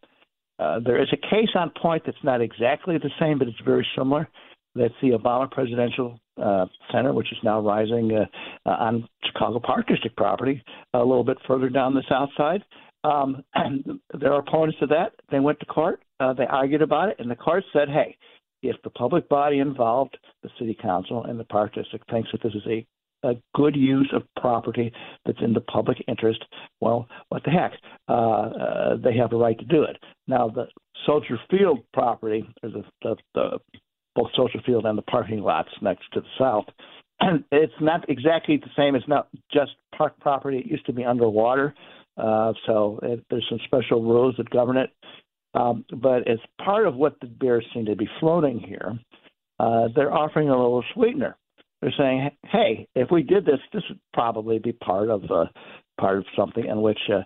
uh, 0.60 0.80
there 0.80 1.02
is 1.02 1.08
a 1.12 1.18
case 1.18 1.50
on 1.56 1.72
point 1.82 2.04
that's 2.06 2.24
not 2.24 2.42
exactly 2.42 2.98
the 2.98 3.10
same, 3.20 3.40
but 3.40 3.48
it's 3.48 3.62
very 3.66 3.86
similar. 3.98 4.28
That's 4.76 4.94
the 5.02 5.10
Obama 5.10 5.50
Presidential 5.50 6.20
uh, 6.42 6.66
Center, 6.92 7.14
which 7.14 7.32
is 7.32 7.38
now 7.44 7.60
rising 7.60 8.12
uh, 8.16 8.70
uh, 8.70 8.74
on 8.74 9.08
Chicago 9.26 9.60
Park 9.60 9.88
District 9.88 10.16
property, 10.16 10.64
a 10.94 11.00
little 11.00 11.24
bit 11.24 11.38
further 11.48 11.70
down 11.70 11.94
the 11.94 12.04
south 12.08 12.30
side. 12.38 12.64
Um, 13.04 13.44
and 13.56 14.00
there 14.20 14.34
are 14.34 14.40
opponents 14.40 14.80
to 14.80 14.88
that. 14.88 15.14
They 15.32 15.40
went 15.40 15.60
to 15.60 15.66
court. 15.66 16.02
Uh, 16.20 16.34
they 16.34 16.46
argued 16.46 16.82
about 16.82 17.10
it, 17.10 17.18
and 17.20 17.30
the 17.30 17.36
court 17.36 17.64
said, 17.74 17.90
"Hey, 17.90 18.16
if 18.62 18.76
the 18.84 18.92
public 18.92 19.28
body 19.28 19.60
involved, 19.60 20.18
the 20.44 20.50
city 20.60 20.78
council 20.80 21.26
and 21.26 21.40
the 21.40 21.46
park 21.46 21.74
district, 21.74 22.10
thinks 22.10 22.30
that 22.32 22.44
this 22.44 22.54
is 22.54 22.68
a 22.68 22.86
a 23.24 23.34
good 23.56 23.76
use 23.76 24.12
of 24.14 24.24
property 24.40 24.92
that's 25.26 25.42
in 25.42 25.54
the 25.54 25.62
public 25.62 26.04
interest, 26.08 26.44
well, 26.80 27.08
what 27.30 27.44
the 27.44 27.52
heck? 27.52 27.74
Uh, 28.10 28.14
uh, 28.14 28.96
they 29.04 29.16
have 29.16 29.34
a 29.34 29.38
right 29.38 29.58
to 29.60 29.66
do 29.66 29.84
it. 29.84 29.98
Now, 30.28 30.50
the 30.50 30.68
Soldier 31.06 31.40
Field 31.50 31.80
property, 31.94 32.48
or 32.64 32.70
the, 32.70 32.84
the, 33.02 33.16
the 33.34 33.60
both 34.16 34.30
Soldier 34.36 34.60
Field 34.66 34.86
and 34.86 34.98
the 34.98 35.04
parking 35.04 35.40
lots 35.40 35.70
next 35.82 36.04
to 36.14 36.22
the 36.22 36.28
south, 36.38 36.66
it's 37.52 37.74
not 37.80 38.10
exactly 38.10 38.58
the 38.58 38.70
same. 38.76 38.96
It's 38.96 39.08
not 39.08 39.28
just 39.54 39.72
park 39.98 40.20
property. 40.20 40.58
It 40.58 40.66
used 40.66 40.86
to 40.88 40.94
be 40.94 41.06
underwater. 41.06 41.74
Uh, 42.18 42.54
so 42.66 43.00
it, 43.04 43.24
there's 43.30 43.46
some 43.50 43.60
special 43.66 44.04
rules 44.04 44.36
that 44.38 44.50
govern 44.50 44.78
it. 44.78 44.90
Um, 45.54 45.86
but 46.02 46.28
as 46.28 46.40
part 46.64 46.88
of 46.88 46.96
what 46.96 47.20
the 47.20 47.28
bears 47.28 47.66
seem 47.74 47.86
to 47.86 47.96
be 47.96 48.10
floating 48.20 48.60
here, 48.60 48.98
uh, 49.60 49.90
they're 49.96 50.14
offering 50.14 50.50
a 50.50 50.56
little 50.56 50.84
sweetener. 50.94 51.38
They're 51.82 51.94
saying, 51.98 52.32
"Hey, 52.44 52.88
if 52.96 53.10
we 53.12 53.24
did 53.24 53.46
this, 53.46 53.60
this 53.74 53.84
would 53.90 54.00
probably 54.14 54.60
be 54.60 54.72
part 54.72 55.10
of 55.10 55.24
uh, 55.32 55.46
part 56.00 56.18
of 56.18 56.26
something 56.36 56.66
in 56.66 56.82
which 56.82 57.00
uh, 57.12 57.22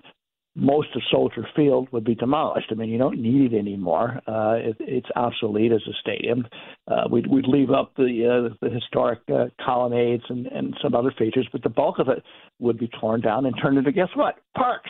most 0.55 0.87
of 0.95 1.01
Soldier 1.11 1.45
Field 1.55 1.89
would 1.91 2.05
be 2.05 2.15
demolished. 2.15 2.67
I 2.71 2.75
mean, 2.75 2.89
you 2.89 2.97
don't 2.97 3.21
need 3.21 3.53
it 3.53 3.57
anymore. 3.57 4.21
Uh, 4.25 4.55
it, 4.55 4.77
it's 4.79 5.09
obsolete 5.15 5.73
as 5.73 5.81
a 5.87 5.93
stadium. 5.99 6.47
Uh, 6.87 7.03
we'd, 7.11 7.27
we'd 7.27 7.47
leave 7.47 7.71
up 7.71 7.91
the 7.97 8.49
uh, 8.51 8.55
the 8.61 8.73
historic 8.73 9.19
uh, 9.29 9.45
colonnades 9.63 10.23
and, 10.29 10.47
and 10.47 10.73
some 10.81 10.95
other 10.95 11.13
features, 11.17 11.47
but 11.51 11.61
the 11.61 11.69
bulk 11.69 11.99
of 11.99 12.07
it 12.07 12.23
would 12.59 12.77
be 12.77 12.89
torn 12.99 13.19
down 13.19 13.45
and 13.45 13.55
turned 13.61 13.77
into 13.77 13.91
guess 13.91 14.07
what? 14.15 14.35
Parks, 14.55 14.89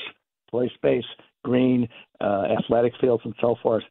play 0.52 0.72
space, 0.76 1.06
green, 1.44 1.88
uh, 2.22 2.44
athletic 2.60 2.94
fields, 3.02 3.24
and 3.26 3.34
so 3.42 3.56
forth. 3.64 3.84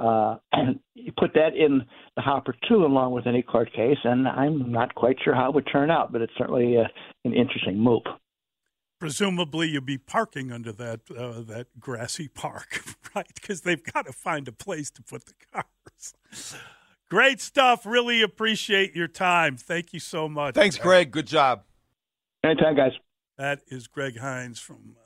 Uh, 0.00 0.38
and 0.52 0.80
you 0.94 1.12
put 1.18 1.34
that 1.34 1.54
in 1.54 1.82
the 2.16 2.22
hopper 2.22 2.54
too, 2.68 2.84
along 2.84 3.12
with 3.12 3.26
any 3.26 3.42
court 3.42 3.72
case, 3.72 3.98
and 4.04 4.26
I'm 4.26 4.72
not 4.72 4.94
quite 4.94 5.16
sure 5.22 5.34
how 5.34 5.50
it 5.50 5.54
would 5.54 5.68
turn 5.70 5.90
out, 5.90 6.12
but 6.12 6.22
it's 6.22 6.32
certainly 6.38 6.76
uh, 6.78 6.88
an 7.24 7.34
interesting 7.34 7.78
move 7.78 8.02
presumably 9.00 9.70
you'll 9.70 9.80
be 9.80 9.98
parking 9.98 10.52
under 10.52 10.70
that 10.70 11.00
uh, 11.10 11.40
that 11.40 11.66
grassy 11.80 12.28
park, 12.28 12.84
right? 13.16 13.26
Because 13.34 13.62
they've 13.62 13.82
got 13.82 14.06
to 14.06 14.12
find 14.12 14.46
a 14.46 14.52
place 14.52 14.90
to 14.92 15.02
put 15.02 15.24
the 15.26 15.32
cars. 15.52 16.14
Great 17.08 17.40
stuff. 17.40 17.84
Really 17.84 18.22
appreciate 18.22 18.94
your 18.94 19.08
time. 19.08 19.56
Thank 19.56 19.92
you 19.92 19.98
so 19.98 20.28
much. 20.28 20.54
Thanks, 20.54 20.78
Greg. 20.78 21.10
Good 21.10 21.26
job. 21.26 21.64
Anytime, 22.44 22.76
guys. 22.76 22.92
That 23.36 23.62
is 23.66 23.88
Greg 23.88 24.20
Hinz 24.20 24.60
from. 24.60 24.96
Uh, 24.96 25.02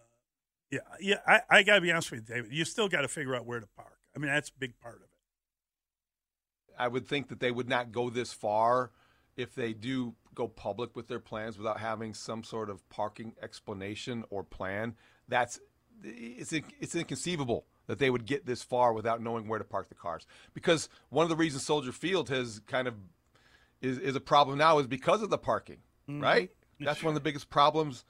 yeah, 0.71 0.81
yeah. 1.01 1.17
I, 1.27 1.41
I 1.59 1.63
got 1.63 1.77
to 1.77 1.81
be 1.81 1.91
honest 1.91 2.11
with 2.11 2.29
you, 2.29 2.35
David. 2.35 2.53
You 2.53 2.65
still 2.67 2.89
got 2.89 3.03
to 3.03 3.09
figure 3.09 3.35
out 3.35 3.47
where 3.47 3.61
to 3.61 3.67
park. 3.75 3.94
I 4.15 4.19
mean, 4.19 4.31
that's 4.31 4.51
a 4.51 4.59
big 4.59 4.79
part 4.81 4.97
of 4.97 5.03
it. 5.03 5.09
I 6.79 6.89
would 6.89 7.07
think 7.07 7.29
that 7.29 7.41
they 7.41 7.51
would 7.51 7.69
not 7.69 7.93
go 7.93 8.11
this 8.11 8.33
far 8.33 8.91
if 9.37 9.55
they 9.55 9.73
do 9.73 10.15
go 10.35 10.49
public 10.49 10.95
with 10.97 11.09
their 11.09 11.21
plans 11.21 11.57
without 11.57 11.81
having 11.81 12.15
some 12.15 12.43
sort 12.45 12.71
of 12.71 12.89
parking 12.89 13.35
explanation 13.43 14.25
or 14.31 14.43
plan, 14.43 14.95
that's 15.29 15.61
it's 16.03 16.53
it's 16.53 16.95
inconceivable 16.95 17.67
that 17.87 17.99
they 17.99 18.11
would 18.11 18.27
get 18.27 18.47
this 18.47 18.63
far 18.63 18.93
without 18.93 19.23
knowing 19.23 19.47
where 19.47 19.59
to 19.59 19.65
park 19.65 19.89
the 19.89 19.95
cars. 19.95 20.27
Because 20.53 20.89
one 21.11 21.25
of 21.25 21.29
the 21.31 21.37
reasons 21.37 21.65
Soldier 21.65 21.93
Field 21.93 22.29
has 22.29 22.61
kind 22.67 22.89
of 22.89 22.95
is 23.81 23.99
is 23.99 24.17
a 24.17 24.21
problem 24.21 24.59
now 24.59 24.79
is 24.79 24.87
because 24.87 25.23
of 25.23 25.31
the 25.31 25.39
parking, 25.39 25.79
mm-hmm. 26.09 26.23
right? 26.23 26.51
That's 26.81 27.03
one 27.03 27.11
of 27.11 27.15
the 27.15 27.21
biggest 27.21 27.51
problems 27.51 28.05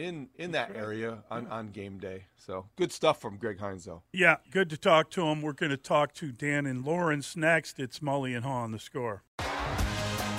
in 0.00 0.28
in 0.36 0.52
that 0.52 0.74
area 0.74 1.18
on, 1.30 1.46
on 1.48 1.68
game 1.70 1.98
day. 1.98 2.24
So 2.36 2.66
good 2.76 2.92
stuff 2.92 3.20
from 3.20 3.36
Greg 3.36 3.60
Hinz, 3.60 3.84
though. 3.84 4.02
Yeah, 4.12 4.36
good 4.50 4.70
to 4.70 4.76
talk 4.76 5.10
to 5.10 5.22
him. 5.26 5.42
We're 5.42 5.52
going 5.52 5.70
to 5.70 5.76
talk 5.76 6.14
to 6.14 6.32
Dan 6.32 6.66
and 6.66 6.84
Laurence 6.84 7.36
next. 7.36 7.78
It's 7.78 8.00
Mully 8.00 8.34
and 8.34 8.44
Haugh 8.44 8.64
on 8.64 8.72
the 8.72 8.78
score. 8.78 9.22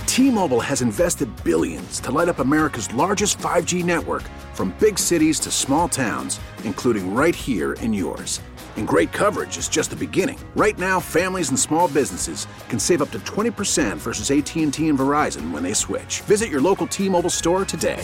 T-Mobile 0.07 0.59
has 0.59 0.82
invested 0.82 1.30
billions 1.41 2.01
to 2.01 2.12
light 2.12 2.28
up 2.28 2.39
America's 2.39 2.93
largest 2.93 3.38
5G 3.38 3.86
network 3.86 4.24
from 4.53 4.76
big 4.78 4.99
cities 4.99 5.39
to 5.39 5.51
small 5.51 5.88
towns, 5.88 6.38
including 6.66 7.16
right 7.16 7.34
here 7.34 7.74
in 7.74 7.93
yours. 7.93 8.41
And 8.76 8.86
great 8.86 9.14
coverage 9.14 9.57
is 9.57 9.70
just 9.70 9.89
the 9.89 9.95
beginning. 9.95 10.38
Right 10.53 10.78
now, 10.78 10.99
families 10.99 11.49
and 11.49 11.57
small 11.57 11.88
businesses 11.88 12.45
can 12.68 12.78
save 12.78 13.01
up 13.01 13.12
to 13.12 13.20
20% 13.20 13.97
versus 13.97 14.32
AT&T 14.32 14.89
and 14.89 14.99
Verizon 14.99 15.51
when 15.51 15.64
they 15.64 15.74
switch. 15.74 16.20
Visit 16.22 16.49
your 16.49 16.62
local 16.62 16.88
T-Mobile 16.88 17.30
store 17.30 17.64
today. 17.64 18.03